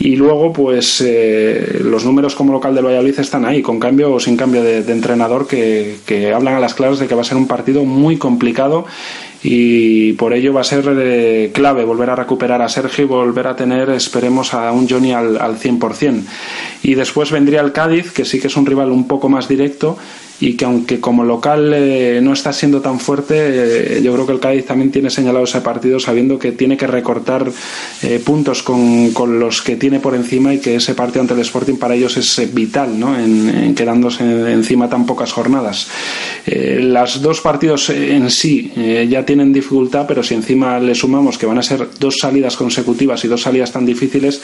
Y 0.00 0.16
luego, 0.16 0.50
pues 0.50 1.02
eh, 1.06 1.78
los 1.84 2.06
números 2.06 2.34
como 2.34 2.54
local 2.54 2.74
del 2.74 2.86
Valladolid 2.86 3.20
están 3.20 3.44
ahí, 3.44 3.60
con 3.60 3.78
cambio 3.78 4.14
o 4.14 4.18
sin 4.18 4.34
cambio 4.34 4.62
de, 4.62 4.78
entrenador, 4.78 5.46
que, 5.46 6.32
hablan 6.34 6.54
a 6.54 6.60
las 6.60 6.72
claras 6.72 6.98
de 6.98 7.06
que 7.06 7.14
va 7.14 7.20
a 7.20 7.24
ser 7.24 7.36
un 7.36 7.46
partido 7.46 7.84
muy 7.84 8.16
complicado 8.16 8.86
y 9.42 10.14
por 10.14 10.32
ello 10.32 10.54
va 10.54 10.62
a 10.62 10.64
ser 10.64 10.84
eh, 10.88 11.50
clave 11.52 11.84
volver 11.84 12.08
a 12.08 12.16
recuperar 12.16 12.62
a 12.62 12.68
Sergio 12.70 13.04
y 13.04 13.08
volver 13.08 13.46
a 13.46 13.56
tener, 13.56 13.90
esperemos, 13.90 14.54
a 14.54 14.72
un 14.72 14.88
Johnny 14.88 15.12
al, 15.12 15.36
al 15.36 15.58
100%. 15.58 16.22
Y 16.82 16.94
después 16.94 17.30
vendría 17.30 17.60
el 17.60 17.72
Cádiz, 17.72 18.10
que 18.10 18.24
sí 18.24 18.40
que 18.40 18.46
es 18.46 18.56
un 18.56 18.64
rival 18.64 18.92
un 18.92 19.06
poco 19.06 19.28
más 19.28 19.48
directo 19.48 19.98
y 20.40 20.54
que 20.54 20.64
aunque 20.64 21.00
como 21.00 21.22
local 21.22 21.72
eh, 21.74 22.20
no 22.22 22.32
está 22.32 22.52
siendo 22.52 22.80
tan 22.80 22.98
fuerte, 22.98 23.36
eh, 23.98 24.02
yo 24.02 24.12
creo 24.14 24.26
que 24.26 24.32
el 24.32 24.40
Cádiz 24.40 24.64
también 24.64 24.90
tiene 24.90 25.10
señalado 25.10 25.44
ese 25.44 25.60
partido 25.60 26.00
sabiendo 26.00 26.38
que 26.38 26.52
tiene 26.52 26.78
que 26.78 26.86
recortar 26.86 27.50
eh, 28.02 28.20
puntos 28.24 28.62
con, 28.62 29.10
con, 29.10 29.38
los 29.38 29.60
que 29.60 29.76
tiene 29.76 30.00
por 30.00 30.14
encima 30.14 30.54
y 30.54 30.58
que 30.58 30.76
ese 30.76 30.94
partido 30.94 31.20
ante 31.20 31.34
el 31.34 31.40
Sporting 31.40 31.76
para 31.76 31.94
ellos 31.94 32.16
es 32.16 32.52
vital, 32.54 32.98
¿no? 32.98 33.18
en, 33.18 33.74
quedándose 33.74 34.24
encima 34.52 34.88
tan 34.88 35.04
pocas 35.04 35.32
jornadas. 35.32 35.88
los 36.46 37.20
dos 37.20 37.40
partidos 37.40 37.90
en 37.90 38.30
sí 38.30 38.72
ya 39.08 39.24
tienen 39.24 39.52
dificultad, 39.52 40.06
pero 40.06 40.22
si 40.22 40.34
encima 40.34 40.78
le 40.80 40.94
sumamos 40.94 41.36
que 41.36 41.46
van 41.46 41.58
a 41.58 41.62
ser 41.62 41.86
dos 41.98 42.16
salidas 42.18 42.56
consecutivas 42.56 43.24
y 43.24 43.28
dos 43.28 43.42
salidas 43.42 43.72
tan 43.72 43.84
difíciles, 43.84 44.40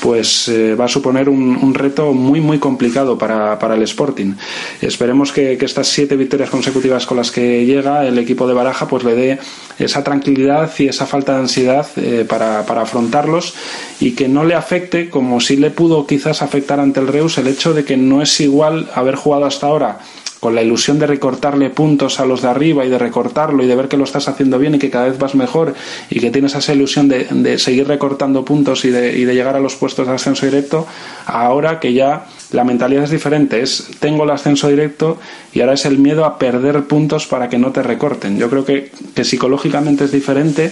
pues 0.00 0.50
va 0.78 0.86
a 0.86 0.88
suponer 0.88 1.28
un, 1.28 1.56
un, 1.56 1.74
reto 1.74 2.12
muy, 2.12 2.40
muy 2.40 2.58
complicado 2.58 3.18
para, 3.18 3.58
para 3.58 3.74
el 3.74 3.82
Sporting. 3.82 4.32
Esperemos 4.80 5.33
que, 5.34 5.58
estas 5.60 5.88
siete 5.88 6.16
victorias 6.16 6.48
consecutivas 6.48 7.04
con 7.04 7.18
las 7.18 7.30
que 7.30 7.66
llega 7.66 8.06
el 8.06 8.18
equipo 8.18 8.46
de 8.46 8.54
Baraja 8.54 8.88
pues 8.88 9.04
le 9.04 9.14
dé 9.14 9.38
esa 9.78 10.02
tranquilidad 10.02 10.70
y 10.78 10.88
esa 10.88 11.06
falta 11.06 11.34
de 11.34 11.40
ansiedad 11.40 11.86
eh, 11.96 12.24
para, 12.26 12.60
afrontarlos 12.60 13.54
y 14.00 14.12
que 14.12 14.28
no 14.28 14.44
le 14.44 14.54
afecte 14.54 15.10
como 15.10 15.40
si 15.40 15.56
le 15.56 15.70
pudo 15.70 16.06
quizás 16.06 16.40
afectar 16.40 16.80
ante 16.80 17.00
el 17.00 17.08
Reus 17.08 17.36
el 17.38 17.48
hecho 17.48 17.74
de 17.74 17.84
que 17.84 17.96
no 17.96 18.22
es 18.22 18.40
igual 18.40 18.88
haber 18.94 19.16
jugado 19.16 19.44
hasta 19.44 19.66
ahora 19.66 19.98
con 20.44 20.54
la 20.54 20.62
ilusión 20.62 20.98
de 20.98 21.06
recortarle 21.06 21.70
puntos 21.70 22.20
a 22.20 22.26
los 22.26 22.42
de 22.42 22.48
arriba 22.48 22.84
y 22.84 22.90
de 22.90 22.98
recortarlo 22.98 23.64
y 23.64 23.66
de 23.66 23.74
ver 23.74 23.88
que 23.88 23.96
lo 23.96 24.04
estás 24.04 24.28
haciendo 24.28 24.58
bien 24.58 24.74
y 24.74 24.78
que 24.78 24.90
cada 24.90 25.06
vez 25.06 25.18
vas 25.18 25.34
mejor 25.34 25.72
y 26.10 26.20
que 26.20 26.30
tienes 26.30 26.54
esa 26.54 26.74
ilusión 26.74 27.08
de, 27.08 27.58
seguir 27.58 27.88
recortando 27.88 28.44
puntos 28.44 28.84
y 28.84 28.90
de, 28.90 29.16
y 29.16 29.24
de, 29.24 29.34
llegar 29.34 29.56
a 29.56 29.58
los 29.58 29.74
puestos 29.76 30.06
de 30.06 30.12
ascenso 30.12 30.44
directo, 30.44 30.86
ahora 31.24 31.80
que 31.80 31.94
ya 31.94 32.26
la 32.52 32.62
mentalidad 32.62 33.04
es 33.04 33.10
diferente, 33.10 33.62
es 33.62 33.88
tengo 34.00 34.24
el 34.24 34.30
ascenso 34.32 34.68
directo 34.68 35.18
y 35.54 35.62
ahora 35.62 35.72
es 35.72 35.86
el 35.86 35.96
miedo 35.96 36.26
a 36.26 36.38
perder 36.38 36.84
puntos 36.84 37.26
para 37.26 37.48
que 37.48 37.56
no 37.56 37.72
te 37.72 37.82
recorten. 37.82 38.36
Yo 38.36 38.50
creo 38.50 38.66
que, 38.66 38.90
psicológicamente 39.24 40.04
es 40.04 40.12
diferente 40.12 40.70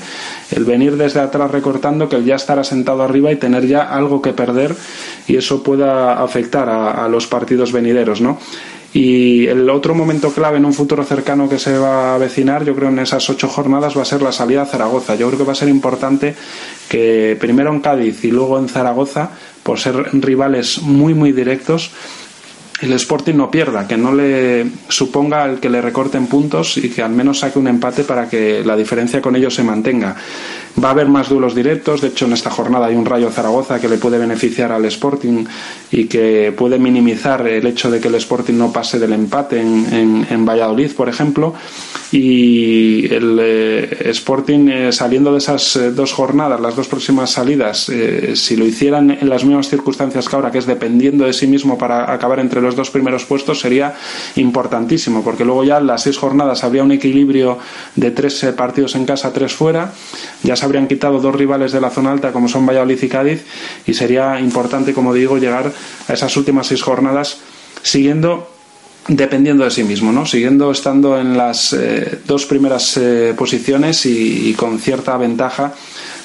el 0.51 0.67
venir 0.67 0.99
desde 0.99 1.21
atrás 1.21 1.51
recortando 1.51 2.11
que 2.11 2.17
el 2.17 2.27
ya 2.27 2.35
estar 2.35 2.59
asentado 2.59 3.03
arriba 3.03 3.33
y 3.33 3.37
tener 3.37 3.67
ya 3.67 3.85
algo 3.85 4.21
que 4.21 4.35
perder 4.35 4.77
y 5.27 5.37
eso 5.37 5.63
pueda 5.63 6.23
afectar 6.23 6.69
a, 6.69 7.07
a 7.07 7.09
los 7.09 7.27
partidos 7.27 7.73
venideros, 7.73 8.21
¿no? 8.21 8.39
Y 8.95 9.47
el 9.47 9.71
otro 9.71 9.95
momento 9.95 10.33
clave 10.33 10.59
en 10.59 10.67
un 10.67 10.75
futuro 10.75 11.03
cercano 11.05 11.49
que 11.49 11.59
se 11.59 11.79
va 11.79 12.13
a 12.13 12.15
avecinar, 12.17 12.65
yo 12.65 12.75
creo 12.75 12.91
en 12.91 12.99
esas 12.99 13.29
ocho 13.31 13.49
jornadas, 13.49 13.97
va 13.97 14.03
a 14.03 14.07
ser 14.07 14.21
la 14.21 14.33
salida 14.33 14.63
a 14.63 14.67
Zaragoza. 14.67 15.15
Yo 15.15 15.29
creo 15.29 15.39
que 15.39 15.47
va 15.47 15.53
a 15.53 15.57
ser 15.57 15.71
importante 15.71 16.35
que 16.89 17.37
primero 17.41 17.73
en 17.73 17.81
Cádiz 17.81 18.23
y 18.25 18.31
luego 18.31 18.59
en 18.59 18.69
Zaragoza, 18.69 19.31
por 19.63 19.79
ser 19.79 19.95
rivales 20.13 20.83
muy, 20.83 21.15
muy 21.15 21.33
directos, 21.33 21.91
el 22.83 22.93
Sporting 22.95 23.35
no 23.35 23.51
pierda, 23.51 23.87
que 23.87 23.97
no 23.97 24.13
le 24.13 24.67
suponga 24.89 25.45
el 25.45 25.61
que 25.61 25.71
le 25.71 25.81
recorten 25.81 26.27
puntos 26.27 26.77
y 26.77 26.91
que 26.91 27.01
al 27.01 27.13
menos 27.13 27.39
saque 27.39 27.59
un 27.59 27.69
empate 27.69 28.03
para 28.03 28.29
que 28.29 28.63
la 28.65 28.77
diferencia 28.77 29.23
con 29.23 29.37
ellos 29.37 29.55
se 29.55 29.63
mantenga. 29.63 30.17
Va 30.83 30.89
a 30.89 30.93
haber 30.93 31.07
más 31.07 31.29
duelos 31.29 31.55
directos, 31.55 32.01
de 32.01 32.09
hecho 32.09 32.25
en 32.25 32.33
esta 32.33 32.51
jornada 32.51 32.87
hay 32.87 32.95
un 32.95 33.05
Rayo 33.05 33.31
Zaragoza 33.31 33.79
que 33.79 33.91
le 33.91 33.99
puede 33.99 34.17
beneficiar 34.17 34.73
al 34.73 34.87
Sporting 34.87 35.45
y 35.91 36.07
que 36.07 36.55
puede 36.57 36.79
minimizar 36.79 37.47
el 37.47 37.67
hecho 37.67 37.91
de 37.91 38.01
que 38.01 38.09
el 38.09 38.15
Sporting 38.15 38.55
no 38.55 38.73
pase 38.73 38.99
del 38.99 39.13
empate 39.13 39.61
en, 39.61 40.27
en, 40.31 40.47
Valladolid, 40.47 40.93
por 40.93 41.11
ejemplo, 41.11 41.55
y 42.11 43.05
el 43.13 43.39
eh, 43.39 43.99
Sporting 44.11 44.69
eh, 44.69 44.93
saliendo 44.93 45.33
de 45.33 45.39
esas 45.39 45.77
eh, 45.77 45.91
dos 45.91 46.15
jornadas, 46.15 46.59
las 46.59 46.75
dos 46.75 46.89
próximas 46.89 47.31
salidas, 47.31 47.91
si 48.35 48.57
lo 48.57 48.65
hicieran 48.65 49.11
en 49.11 49.29
las 49.29 49.45
mismas 49.45 49.69
circunstancias 49.69 50.27
que 50.27 50.37
ahora, 50.37 50.51
que 50.51 50.59
es 50.59 50.67
dependiendo 50.67 51.27
de 51.27 51.35
sí 51.35 51.47
mismo 51.47 51.77
para 51.77 52.11
acabar 52.11 52.41
entre 52.41 52.63
los 52.63 52.77
dos 52.77 52.91
primeros 52.91 53.27
puestos, 53.27 53.61
sería 53.61 53.95
importantísimo, 54.37 55.23
porque 55.23 55.45
luego 55.45 55.65
ya 55.65 55.79
en 55.79 55.87
las 55.87 56.03
seis 56.03 56.17
jornadas 56.17 56.65
habría 56.65 56.83
un 56.83 56.93
equilibrio 56.93 57.59
de 57.95 58.11
tres 58.11 58.47
partidos 58.57 58.95
en 58.95 59.05
casa, 59.05 59.33
tres 59.33 59.53
fuera, 59.53 59.93
ya 60.43 60.57
se 60.63 60.67
habrían 60.67 60.87
quitado 60.87 61.19
dos 61.19 61.35
rivales 61.35 61.73
de 61.73 61.81
la 61.81 61.91
zona 61.91 62.13
alta 62.13 62.31
como 62.31 62.47
son 62.47 62.65
Valladolid 62.65 63.03
y 63.03 63.09
Cádiz 63.09 63.45
y 63.85 63.95
sería 63.95 64.39
importante, 64.39 64.95
como 64.95 65.13
digo, 65.13 65.37
llegar 65.37 65.73
a 66.07 66.13
esas 66.13 66.37
últimas 66.37 66.69
seis 66.69 66.83
jornadas 66.83 67.39
siguiendo 67.83 68.49
dependiendo 69.09 69.65
de 69.65 69.73
sí 69.73 69.83
mismo, 69.83 70.13
¿no? 70.13 70.25
siguiendo 70.25 70.71
estando 70.71 71.19
en 71.19 71.37
las 71.37 71.73
eh, 71.73 72.21
dos 72.25 72.47
primeras 72.47 72.97
eh, 72.97 73.35
posiciones 73.37 74.07
y, 74.07 74.55
con 74.55 74.79
cierta 74.79 75.17
ventaja 75.17 75.75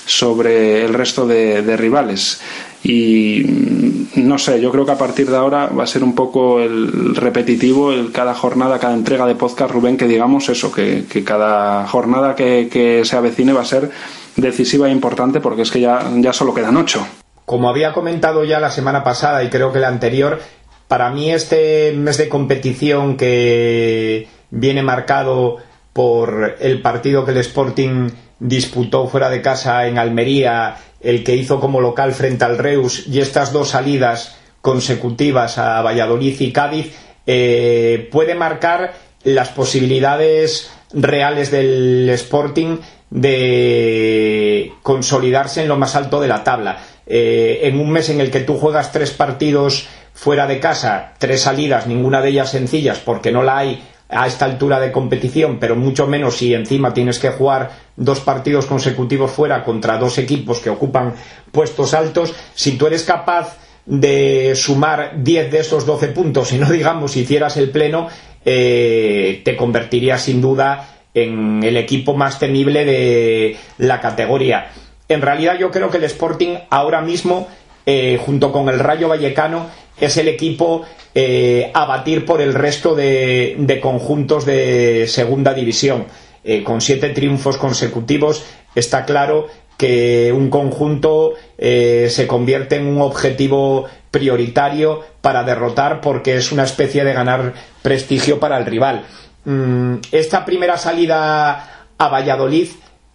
sobre 0.06 0.86
el 0.86 0.94
resto 0.94 1.26
de, 1.26 1.76
rivales. 1.76 2.40
Y 2.84 3.44
mm, 3.44 4.28
no 4.28 4.38
sé, 4.38 4.62
yo 4.62 4.72
creo 4.72 4.86
que 4.86 4.92
a 4.92 4.98
partir 4.98 5.30
de 5.30 5.38
ahora 5.38 5.68
va 5.68 5.84
a 5.84 5.88
ser 5.88 6.04
un 6.04 6.16
poco 6.16 6.60
el 6.60 7.16
repetitivo, 7.16 7.92
el 7.92 8.12
cada 8.12 8.34
jornada, 8.34 8.80
cada 8.80 8.94
entrega 8.94 9.26
de 9.26 9.36
podcast, 9.36 9.72
Rubén, 9.72 9.98
que 9.98 10.08
digamos 10.08 10.50
eso, 10.50 10.72
que, 10.72 11.06
cada 11.26 11.88
jornada 11.88 12.36
que, 12.36 13.02
se 13.04 13.16
avecine 13.16 13.54
va 13.54 13.62
a 13.62 13.66
ser 13.66 13.90
decisiva 14.36 14.88
e 14.88 14.92
importante 14.92 15.40
porque 15.40 15.64
es 15.64 15.72
que 15.72 15.82
ya, 15.82 16.00
ya 16.18 16.34
solo 16.34 16.54
quedan 16.54 16.78
ocho. 16.78 17.06
Como 17.46 17.70
había 17.70 17.94
comentado 17.94 18.44
ya 18.44 18.60
la 18.60 18.70
semana 18.70 19.04
pasada 19.04 19.44
y 19.44 19.50
creo 19.50 19.72
que 19.72 19.80
la 19.80 19.88
anterior, 19.88 20.40
para 20.88 21.10
mí 21.10 21.32
este 21.32 21.94
mes 21.94 22.18
de 22.18 22.30
competición 22.30 23.18
que 23.18 24.28
viene 24.50 24.84
marcado 24.84 25.58
por 25.94 26.58
el 26.60 26.82
partido 26.82 27.26
que 27.26 27.32
el 27.32 27.38
Sporting 27.38 28.10
disputó 28.40 29.08
fuera 29.08 29.30
de 29.30 29.42
casa 29.42 29.88
en 29.88 29.98
Almería, 29.98 30.78
el 31.02 31.24
que 31.24 31.36
hizo 31.36 31.60
como 31.60 31.82
local 31.82 32.14
frente 32.14 32.46
al 32.46 32.58
Reus 32.58 33.06
y 33.08 33.20
estas 33.20 33.52
dos 33.52 33.70
salidas 33.70 34.38
consecutivas 34.62 35.58
a 35.58 35.82
Valladolid 35.82 36.40
y 36.40 36.52
Cádiz, 36.52 36.94
eh, 37.26 38.08
puede 38.12 38.36
marcar 38.36 38.94
las 39.24 39.50
posibilidades 39.50 40.72
reales 40.94 41.52
del 41.52 42.10
Sporting 42.10 42.78
de 43.10 44.74
consolidarse 44.84 45.62
en 45.62 45.68
lo 45.68 45.78
más 45.78 45.96
alto 45.96 46.20
de 46.20 46.28
la 46.28 46.44
tabla. 46.44 46.80
Eh, 47.06 47.62
en 47.64 47.80
un 47.80 47.92
mes 47.92 48.10
en 48.10 48.20
el 48.20 48.32
que 48.32 48.42
tú 48.42 48.58
juegas 48.58 48.92
tres 48.92 49.12
partidos 49.12 49.88
fuera 50.14 50.48
de 50.48 50.60
casa, 50.60 51.14
tres 51.18 51.42
salidas, 51.42 51.88
ninguna 51.88 52.22
de 52.22 52.30
ellas 52.30 52.52
sencillas, 52.52 53.00
porque 53.00 53.32
no 53.32 53.44
la 53.44 53.60
hay 53.60 53.84
a 54.10 54.28
esta 54.28 54.46
altura 54.46 54.80
de 54.80 54.92
competición, 54.92 55.58
pero 55.60 55.76
mucho 55.76 56.08
menos 56.08 56.38
si 56.38 56.54
encima 56.54 56.94
tienes 56.94 57.20
que 57.20 57.30
jugar 57.30 57.72
dos 57.96 58.20
partidos 58.22 58.66
consecutivos 58.66 59.32
fuera 59.32 59.64
contra 59.64 59.98
dos 59.98 60.18
equipos 60.18 60.60
que 60.60 60.70
ocupan 60.70 61.14
puestos 61.52 61.94
altos, 61.94 62.34
si 62.54 62.78
tú 62.78 62.88
eres 62.88 63.04
capaz 63.04 63.58
de 63.86 64.54
sumar 64.56 65.24
10 65.24 65.52
de 65.52 65.60
esos 65.60 65.86
12 65.86 66.10
puntos, 66.10 66.52
y 66.54 66.58
no 66.58 66.70
digamos 66.70 67.12
si 67.12 67.22
hicieras 67.22 67.58
el 67.58 67.70
pleno, 67.70 68.08
eh, 68.46 69.42
te 69.44 69.58
convertirías 69.58 70.22
sin 70.22 70.42
duda 70.42 70.90
en 71.14 71.64
el 71.64 71.78
equipo 71.78 72.16
más 72.16 72.40
temible 72.40 72.86
de 72.86 73.58
la 73.78 74.00
categoría. 74.00 74.72
En 75.10 75.22
realidad 75.22 75.58
yo 75.58 75.72
creo 75.72 75.90
que 75.90 75.98
el 75.98 76.04
Sporting 76.04 76.58
ahora 76.70 77.02
mismo, 77.02 77.48
eh, 77.86 78.20
junto 78.24 78.52
con 78.52 78.70
el 78.70 78.80
Rayo 78.80 79.08
Vallecano, 79.08 79.68
es 80.00 80.18
el 80.18 80.28
equipo 80.28 80.84
eh, 81.14 81.72
a 81.74 81.86
batir 81.86 82.26
por 82.26 82.42
el 82.42 82.54
resto 82.54 82.96
de, 82.96 83.80
conjuntos 83.82 84.46
de 84.46 85.06
segunda 85.08 85.54
división. 85.54 86.06
Eh, 86.44 86.64
con 86.64 86.82
siete 86.82 87.10
triunfos 87.10 87.58
consecutivos 87.58 88.44
está 88.76 89.06
claro 89.06 89.48
que 89.78 90.34
un 90.34 90.50
conjunto 90.50 91.34
se 91.60 92.26
convierte 92.28 92.78
en 92.78 92.88
un 92.88 93.00
objetivo 93.00 93.86
prioritario 94.10 95.04
para 95.22 95.44
derrotar 95.44 96.02
porque 96.02 96.36
es 96.36 96.52
una 96.52 96.64
especie 96.64 97.04
de 97.04 97.14
ganar 97.14 97.54
prestigio 97.84 98.40
para 98.40 98.58
el 98.58 98.66
rival. 98.66 99.06
Mm, 99.46 99.96
esta 100.12 100.44
primera 100.44 100.78
salida 100.78 101.88
a 101.98 102.08
Valladolid, 102.10 102.70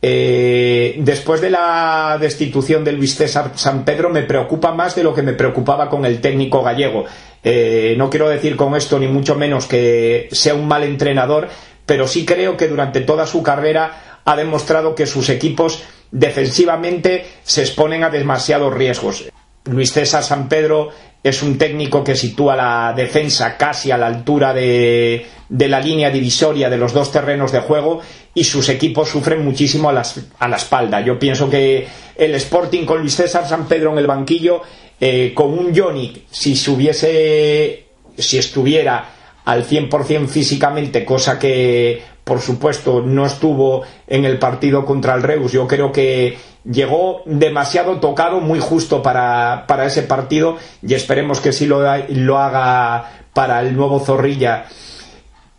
eh, 0.05 0.97
después 0.99 1.41
de 1.41 1.51
la 1.51 2.19
destitución 2.21 2.83
de 2.83 2.91
Luis 2.91 3.15
César 3.15 3.53
San 3.55 3.85
Pedro, 3.85 4.11
me 4.11 4.25
preocupa 4.25 4.73
más 4.75 4.97
de 4.97 5.05
lo 5.05 5.15
que 5.15 5.23
me 5.23 5.33
preocupaba 5.33 5.88
con 5.88 6.05
el 6.05 6.21
técnico 6.21 6.61
gallego. 6.62 7.05
Eh, 7.45 7.95
no 7.97 8.11
quiero 8.11 8.29
decir 8.29 8.57
con 8.57 8.75
esto 8.75 8.99
ni 8.99 9.07
mucho 9.07 9.37
menos 9.37 9.67
que 9.67 10.29
sea 10.33 10.55
un 10.55 10.67
mal 10.67 10.83
entrenador, 10.83 11.49
pero 11.87 12.09
sí 12.09 12.25
creo 12.25 12.57
que 12.57 12.67
durante 12.67 13.01
toda 13.01 13.27
su 13.27 13.45
carrera 13.45 14.21
ha 14.25 14.37
demostrado 14.37 14.97
que 14.97 15.07
sus 15.07 15.29
equipos 15.29 15.85
defensivamente 16.11 17.25
se 17.45 17.62
exponen 17.62 18.03
a 18.03 18.11
demasiados 18.11 18.75
riesgos. 18.75 19.32
Luis 19.64 19.92
César 19.92 20.22
San 20.22 20.48
Pedro 20.48 20.90
es 21.22 21.42
un 21.42 21.57
técnico 21.57 22.03
que 22.03 22.16
sitúa 22.16 22.57
la 22.57 22.92
defensa 22.96 23.57
casi 23.57 23.92
a 23.92 23.96
la 23.96 24.09
altura 24.09 24.53
de, 24.53 25.25
la 25.48 25.81
línea 25.81 26.11
divisoria 26.11 26.68
de 26.68 26.77
los 26.77 26.92
dos 26.92 27.12
terrenos 27.12 27.53
de 27.53 27.61
juego 27.61 28.01
y 28.35 28.42
sus 28.44 28.68
equipos 28.68 29.09
sufren 29.09 29.44
muchísimo 29.44 29.88
a, 29.88 29.92
la 29.92 30.57
espalda. 30.57 31.01
Yo 31.01 31.18
pienso 31.18 31.48
que 31.48 31.87
el 32.16 32.35
Sporting 32.35 32.85
con 32.85 33.01
Luis 33.01 33.14
César 33.14 33.46
San 33.48 33.68
Pedro 33.68 33.92
en 33.92 33.98
el 33.98 34.07
banquillo, 34.07 34.62
eh, 35.01 35.33
con 35.35 35.57
un 35.57 35.72
Johnny, 35.75 36.25
si 36.31 36.57
si 36.57 38.38
estuviera 38.38 39.09
al 39.44 39.66
100% 39.66 40.27
físicamente, 40.27 41.05
cosa 41.05 41.38
que 41.38 42.03
por 42.24 42.40
supuesto 42.40 43.00
no 43.00 43.26
estuvo 43.26 43.82
en 44.06 44.24
el 44.24 44.38
partido 44.38 44.85
contra 44.85 45.14
el 45.14 45.22
Reus, 45.22 45.52
yo 45.52 45.66
creo 45.66 45.92
que 45.92 46.38
llegó 46.64 47.22
demasiado 47.24 47.98
tocado, 47.98 48.40
muy 48.40 48.61
justo 48.61 49.02
para, 49.02 49.66
ese 49.85 50.02
partido 50.02 50.56
y 50.87 50.94
esperemos 50.94 51.40
que 51.40 51.52
sí 51.52 51.66
lo, 51.66 51.82
lo 52.08 52.38
haga 52.38 53.11
para 53.32 53.61
el 53.61 53.76
nuevo 53.76 54.00
Zorrilla. 54.00 54.66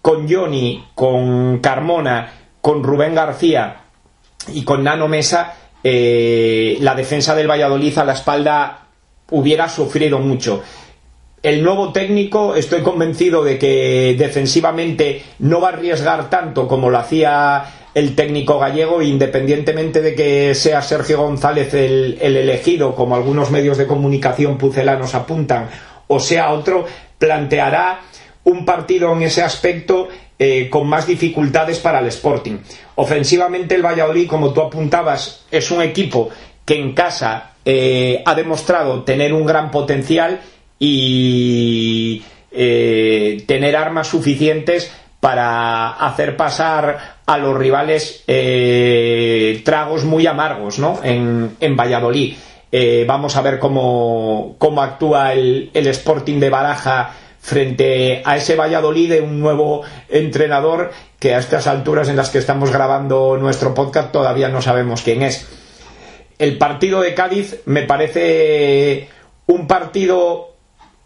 Con 0.01 0.29
Johnny, 0.29 0.85
con 0.95 1.59
Carmona, 1.59 2.31
con 2.61 2.83
Rubén 2.83 3.15
García 3.15 3.83
y 4.53 4.63
con 4.63 4.83
Nano 4.83 5.07
Mesa, 5.07 5.55
eh, 5.83 6.77
la 6.81 6.95
defensa 6.95 7.35
del 7.35 7.49
Valladolid 7.49 7.97
a 7.97 8.05
la 8.05 8.13
espalda 8.13 8.87
hubiera 9.31 9.67
sufrido 9.69 10.19
mucho. 10.19 10.61
El 11.43 11.61
nuevo 11.61 11.91
técnico, 11.91 12.55
estoy 12.55 12.81
convencido 12.83 13.43
de 13.43 13.59
que 13.59 14.15
defensivamente 14.17 15.21
no 15.39 15.59
va 15.59 15.71
a 15.71 15.73
arriesgar 15.73 16.29
tanto 16.29 16.69
como 16.69 16.89
lo 16.89 16.97
hacía 16.97 17.65
el 17.93 18.15
técnico 18.15 18.59
gallego, 18.59 19.01
independientemente 19.01 20.01
de 20.01 20.15
que 20.15 20.55
sea 20.55 20.81
Sergio 20.81 21.17
González 21.17 21.73
el, 21.73 22.17
elegido, 22.21 22.95
como 22.95 23.17
algunos 23.17 23.51
medios 23.51 23.77
de 23.77 23.85
comunicación 23.85 24.57
pucelanos 24.57 25.15
apuntan, 25.15 25.69
o 26.07 26.17
sea 26.17 26.53
otro, 26.53 26.85
planteará 27.17 27.99
un 28.45 28.63
partido 28.63 29.11
en 29.11 29.23
ese 29.23 29.43
aspecto 29.43 30.07
eh, 30.39 30.69
con 30.69 30.87
más 30.87 31.07
dificultades 31.07 31.79
para 31.79 31.99
el 31.99 32.07
Sporting. 32.07 32.59
Ofensivamente 32.95 33.75
el 33.75 33.85
Valladolid, 33.85 34.29
como 34.29 34.53
tú 34.53 34.61
apuntabas, 34.61 35.43
es 35.51 35.69
un 35.71 35.81
equipo 35.81 36.29
que 36.63 36.79
en 36.79 36.93
casa 36.93 37.51
eh, 37.65 38.23
ha 38.25 38.33
demostrado 38.33 39.03
tener 39.03 39.33
un 39.33 39.45
gran 39.45 39.71
potencial 39.71 40.39
y 40.85 42.21
eh, 42.51 43.41
tener 43.47 43.77
armas 43.77 44.07
suficientes 44.07 44.91
para 45.21 45.91
hacer 45.91 46.35
pasar 46.35 47.19
a 47.25 47.37
los 47.37 47.55
rivales 47.57 48.25
eh, 48.27 49.61
tragos 49.63 50.03
muy 50.03 50.27
amargos 50.27 50.79
¿no? 50.79 50.99
en, 51.01 51.77
Valladolid. 51.77 52.35
Eh, 52.69 53.05
vamos 53.07 53.37
a 53.37 53.41
ver 53.41 53.59
cómo, 53.59 54.57
actúa 54.81 55.31
el, 55.31 55.71
Sporting 55.73 56.41
de 56.41 56.49
Baraja 56.49 57.13
frente 57.39 58.21
a 58.25 58.35
ese 58.35 58.57
Valladolid 58.57 59.09
de 59.09 59.21
un 59.21 59.39
nuevo 59.39 59.83
entrenador 60.09 60.91
que 61.17 61.33
a 61.33 61.39
estas 61.39 61.67
alturas 61.67 62.09
en 62.09 62.17
las 62.17 62.29
que 62.29 62.39
estamos 62.39 62.73
grabando 62.73 63.37
nuestro 63.37 63.73
podcast 63.73 64.11
todavía 64.11 64.49
no 64.49 64.61
sabemos 64.61 65.01
quién 65.01 65.21
es. 65.21 65.47
El 66.39 66.57
partido 66.57 66.99
de 66.99 67.13
Cádiz 67.13 67.61
me 67.65 67.83
parece 67.83 69.07
un 69.47 69.65
partido 69.65 70.52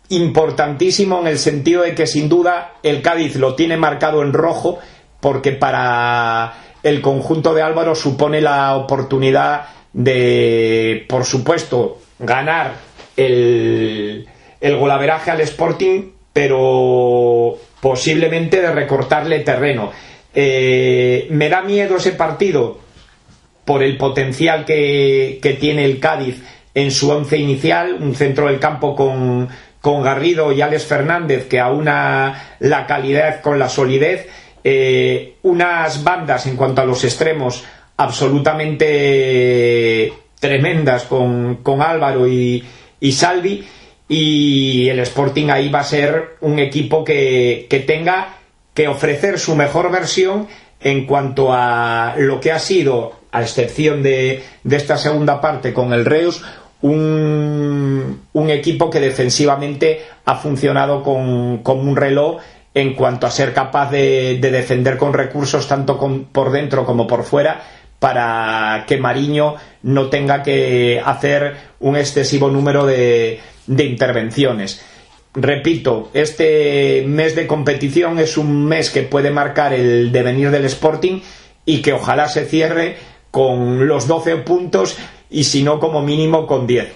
importantísimo 0.09 1.19
en 1.21 1.27
el 1.27 1.37
sentido 1.37 1.83
de 1.83 1.93
que 1.93 2.07
sin 2.07 2.29
duda 2.29 2.73
el 2.83 3.01
Cádiz 3.01 3.35
lo 3.35 3.55
tiene 3.55 3.77
marcado 3.77 4.21
en 4.21 4.33
rojo 4.33 4.79
porque 5.19 5.51
para 5.51 6.53
el 6.83 7.01
conjunto 7.01 7.53
de 7.53 7.61
Álvaro 7.61 7.95
supone 7.95 8.41
la 8.41 8.75
oportunidad 8.77 9.67
de, 9.93 11.05
por 11.09 11.25
supuesto, 11.25 11.99
ganar 12.19 12.75
el, 13.15 14.27
el 14.61 14.77
golaveraje 14.77 15.31
al 15.31 15.41
Sporting, 15.41 16.11
pero 16.31 17.57
posiblemente 17.81 18.61
de 18.61 18.71
recortarle 18.71 19.39
terreno. 19.39 19.91
Eh, 20.33 21.27
me 21.31 21.49
da 21.49 21.63
miedo 21.63 21.97
ese 21.97 22.11
partido 22.11 22.79
por 23.65 23.83
el 23.83 23.97
potencial 23.97 24.65
que, 24.65 25.39
que 25.41 25.53
tiene 25.53 25.83
el 25.83 25.99
Cádiz 25.99 26.43
en 26.73 26.91
su 26.91 27.09
once 27.09 27.37
inicial, 27.37 27.97
un 27.99 28.13
centro 28.13 28.47
del 28.47 28.59
campo 28.59 28.95
con, 28.95 29.49
con 29.81 30.03
Garrido 30.03 30.51
y 30.51 30.61
Alex 30.61 30.85
Fernández 30.85 31.47
que 31.47 31.59
aúna 31.59 32.55
la 32.59 32.87
calidad 32.87 33.41
con 33.41 33.59
la 33.59 33.69
solidez, 33.69 34.27
eh, 34.63 35.35
unas 35.43 36.03
bandas 36.03 36.47
en 36.47 36.55
cuanto 36.55 36.81
a 36.81 36.85
los 36.85 37.03
extremos 37.03 37.63
absolutamente 37.97 40.13
tremendas 40.39 41.03
con, 41.03 41.59
Álvaro 41.81 42.27
y, 42.27 42.63
y, 42.99 43.11
Salvi 43.11 43.65
y 44.07 44.89
el 44.89 44.99
Sporting 44.99 45.49
ahí 45.49 45.69
va 45.69 45.79
a 45.79 45.83
ser 45.83 46.37
un 46.41 46.59
equipo 46.59 47.03
que, 47.03 47.67
que 47.69 47.79
tenga 47.79 48.35
que 48.73 48.87
ofrecer 48.87 49.39
su 49.39 49.55
mejor 49.55 49.91
versión 49.91 50.47
en 50.79 51.05
cuanto 51.05 51.51
a 51.51 52.13
lo 52.17 52.39
que 52.39 52.51
ha 52.51 52.59
sido, 52.59 53.13
a 53.31 53.41
excepción 53.41 54.03
de, 54.03 54.43
de 54.63 54.75
esta 54.75 54.97
segunda 54.97 55.41
parte 55.41 55.73
con 55.73 55.93
el 55.93 56.05
Reus, 56.05 56.43
un, 56.81 58.21
un 58.33 58.49
equipo 58.49 58.89
que 58.89 58.99
defensivamente 58.99 60.01
ha 60.25 60.35
funcionado 60.35 61.03
con, 61.03 61.61
un 61.65 61.95
reloj 61.95 62.37
en 62.73 62.93
cuanto 62.93 63.25
a 63.25 63.31
ser 63.31 63.53
capaz 63.53 63.89
de, 63.91 64.37
defender 64.39 64.97
con 64.97 65.13
recursos 65.13 65.67
tanto 65.67 65.97
por 66.31 66.51
dentro 66.51 66.85
como 66.85 67.07
por 67.07 67.23
fuera 67.23 67.61
para 67.99 68.85
que 68.87 68.97
Mariño 68.97 69.55
no 69.83 70.07
tenga 70.09 70.43
que 70.43 71.01
hacer 71.03 71.55
un 71.79 71.95
excesivo 71.95 72.49
número 72.49 72.85
de, 72.85 73.39
de 73.65 73.83
intervenciones. 73.85 74.83
Repito, 75.33 76.09
este 76.13 77.03
mes 77.07 77.35
de 77.35 77.47
competición 77.47 78.19
es 78.19 78.37
un 78.37 78.65
mes 78.65 78.91
que 78.91 79.03
puede 79.03 79.31
marcar 79.31 79.73
el 79.73 80.11
devenir 80.11 80.51
del 80.51 80.65
Sporting 80.65 81.21
y 81.65 81.81
que 81.81 81.93
ojalá 81.93 82.27
se 82.27 82.45
cierre 82.45 82.97
con 83.31 83.87
los 83.87 84.07
12 84.07 84.37
puntos 84.37 84.97
y 85.29 85.43
si 85.43 85.63
no 85.63 85.79
como 85.79 86.01
mínimo 86.01 86.47
con 86.47 86.67
10. 86.67 86.87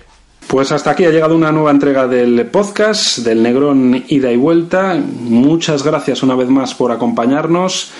Pues 0.47 0.71
hasta 0.71 0.91
aquí 0.91 1.05
ha 1.05 1.11
llegado 1.11 1.35
una 1.35 1.51
nueva 1.51 1.71
entrega 1.71 2.07
del 2.07 2.45
podcast 2.47 3.19
del 3.19 3.41
Negrón 3.41 4.03
Ida 4.07 4.31
y 4.31 4.37
Vuelta. 4.37 4.95
Muchas 4.95 5.83
gracias 5.83 6.23
una 6.23 6.35
vez 6.35 6.49
más 6.49 6.73
por 6.73 6.91
acompañarnos 6.91 7.91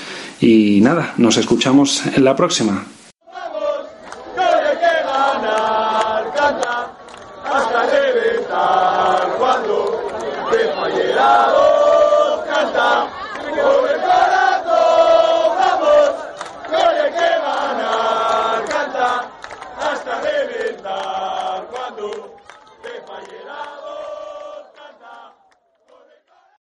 y 0.42 0.82
nada, 0.82 1.14
nos 1.18 1.38
escuchamos 1.38 2.06
en 2.06 2.26
la 2.26 2.36
próxima. 2.36 2.86